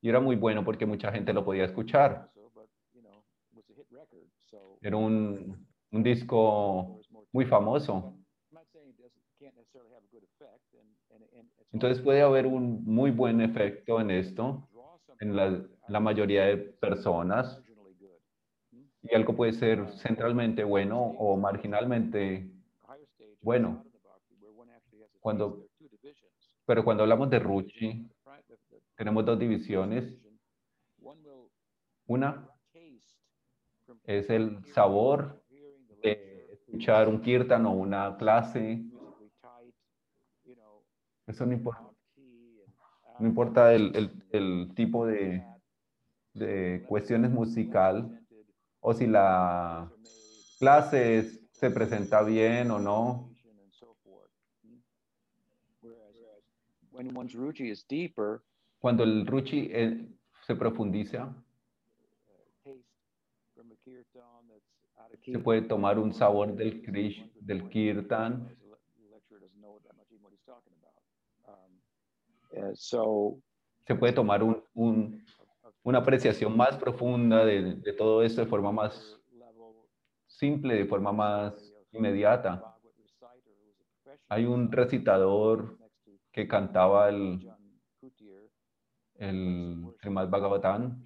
[0.00, 2.30] Y era muy bueno porque mucha gente lo podía escuchar.
[4.80, 7.00] Era un, un disco
[7.32, 8.16] muy famoso.
[11.72, 14.68] Entonces puede haber un muy buen efecto en esto,
[15.20, 17.62] en la, la mayoría de personas.
[19.08, 22.50] Y algo puede ser centralmente bueno o marginalmente
[23.40, 23.84] Bueno.
[25.20, 25.66] Cuando-.
[26.66, 28.08] Pero cuando hablamos de Ruchi,
[28.96, 30.18] tenemos dos divisiones.
[32.08, 32.48] Una
[34.04, 35.42] es el sabor
[36.02, 38.84] de escuchar un kirtan o una clase.
[41.26, 41.82] Eso no importa,
[43.18, 45.44] no importa el, el- el tipo de,
[46.34, 48.15] de cuestiones musical
[48.88, 49.90] o si la
[50.60, 53.28] clase se presenta bien o no.
[53.60, 54.30] and so forth.
[55.82, 56.14] Whereas
[56.92, 58.42] when one's ruchi is deeper,
[58.78, 60.06] Cuando el Ruchi eh,
[60.46, 61.34] se profundiza,
[65.24, 68.48] se puede tomar un sabor del, krish, del kirtan.
[72.74, 73.38] So
[73.86, 75.25] Se puede tomar un- un-
[75.86, 79.16] una apreciación más profunda de, de todo esto de forma más
[80.26, 82.76] simple, de forma más inmediata.
[84.28, 85.78] Hay un recitador
[86.32, 87.48] que cantaba el,
[89.14, 91.04] el Srimad Bhagavatam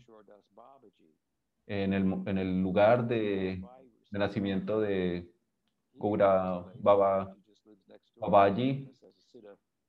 [1.66, 3.62] en el, en el lugar de,
[4.10, 5.30] de nacimiento de
[5.92, 7.36] Gaura Baba,
[8.16, 8.90] Babaji,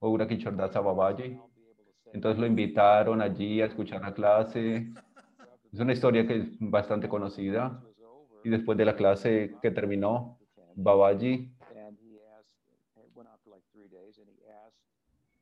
[0.02, 1.40] Gaura Kichordasa Babaji.
[2.14, 4.88] Entonces lo invitaron allí a escuchar la clase.
[5.72, 7.82] Es una historia que es bastante conocida.
[8.44, 10.38] Y después de la clase que terminó,
[10.76, 11.52] Babaji,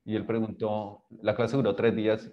[0.05, 2.31] y él preguntó, la clase duró tres días,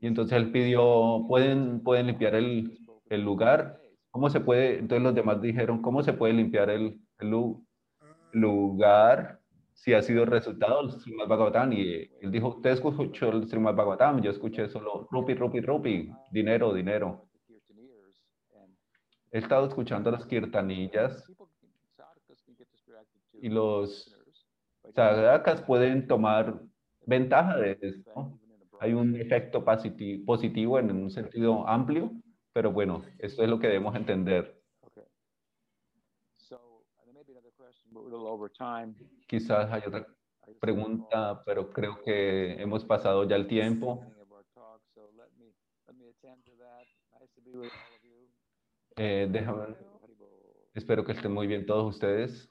[0.00, 2.78] y entonces él pidió, ¿pueden, pueden limpiar el,
[3.10, 3.80] el lugar?
[4.10, 4.78] ¿Cómo se puede?
[4.78, 7.64] Entonces los demás dijeron, ¿cómo se puede limpiar el, el lu-
[8.32, 9.40] lugar
[9.78, 11.72] si ha sido resultado del Srimad Bhagavatam?
[11.72, 16.74] Y él dijo, usted escuchó el Srimad Bhagavatam, yo escuché solo rupi, rupi, rupi, dinero,
[16.74, 17.28] dinero.
[19.30, 21.30] He estado escuchando las kirtanillas
[23.40, 24.16] y los
[24.94, 26.60] sadhakas pueden tomar
[27.06, 28.38] ventaja de esto.
[28.80, 32.10] Hay un efecto positi- positivo en un sentido amplio,
[32.52, 34.60] pero bueno, esto es lo que debemos entender.
[34.82, 35.04] Okay.
[36.36, 36.37] So uh, there may be another question, but we're a little over time.
[39.26, 40.06] Quizás hay otra
[40.60, 44.00] pregunta, pero creo que hemos pasado ya el tiempo.
[48.96, 49.76] Eh, déjame,
[50.74, 52.50] espero que estén muy bien todos ustedes.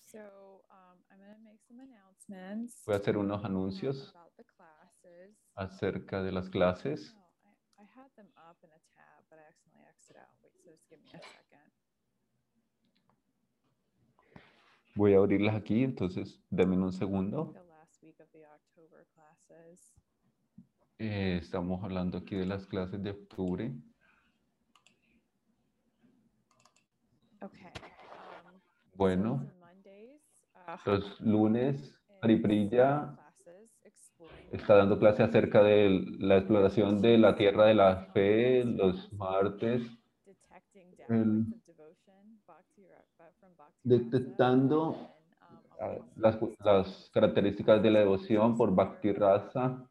[0.00, 4.34] So um, I'm going to make some announcements Voy a hacer unos um, anuncios about
[4.36, 5.36] the classes.
[5.54, 7.14] acerca de las clases.
[7.14, 10.34] No, I, I had them up in a tab, but I accidentally exited out.
[10.42, 11.68] Wait, so just give me a second.
[14.98, 17.54] Voy a abrirlas aquí, entonces denme un segundo.
[20.98, 23.72] Eh, estamos hablando aquí de las clases de octubre.
[27.40, 27.70] Okay.
[27.70, 28.60] Um,
[28.96, 29.34] Bueno,
[30.56, 37.66] uh, los lunes, classes exploring está dando clase acerca de la exploración de la tierra
[37.66, 38.64] de la fe.
[38.64, 39.82] Los martes,
[41.08, 44.96] el- downloads of devotion, bhakti, ra- ba- from bhakti detectando
[46.16, 49.86] las, características de la devoción por Bhakti Rasa.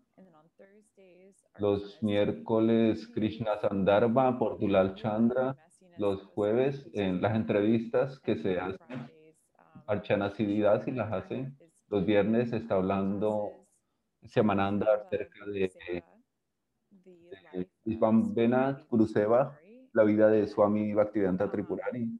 [1.59, 5.55] Los miércoles, Krishna Sandarbha por Dulal Chandra.
[5.97, 9.09] Los jueves, en las entrevistas que se hacen,
[9.87, 11.51] Archana Siddhas y las hace.
[11.89, 13.51] Los viernes está hablando
[14.23, 15.71] Semananda acerca de
[17.49, 19.89] de Swami Guruseva, Tripurari.
[19.93, 22.19] la vida de Swami Bhaktivedanta Saturdays,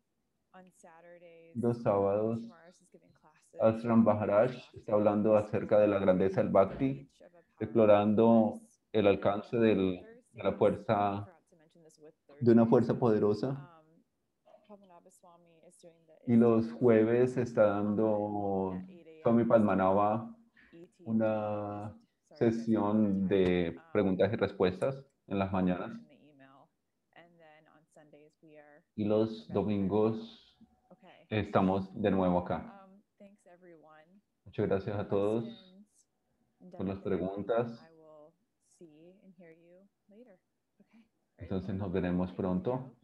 [1.60, 2.40] Los sábados,
[3.60, 7.10] Ashram Maharaj está hablando acerca de la grandeza del Bhakti,
[7.60, 8.60] explorando
[8.92, 10.02] el alcance del-
[10.34, 11.28] de la fuerza,
[12.40, 13.50] de una fuerza poderosa.
[13.50, 14.78] um,
[16.28, 19.22] Y los jueves está dando at 8 a.m.
[19.24, 20.36] Swami Padmanabha
[20.74, 21.98] ET una
[22.34, 23.74] sesión de.
[23.76, 25.92] Um, preguntas y respuestas en las mañanas.
[28.96, 30.37] Y los domingos.
[31.30, 32.86] Estamos de nuevo acá.
[32.86, 34.22] Um, thanks everyone.
[34.46, 35.46] Muchas gracias a todos
[36.72, 37.88] por las preguntas.
[41.38, 42.98] Entonces nos veremos pronto.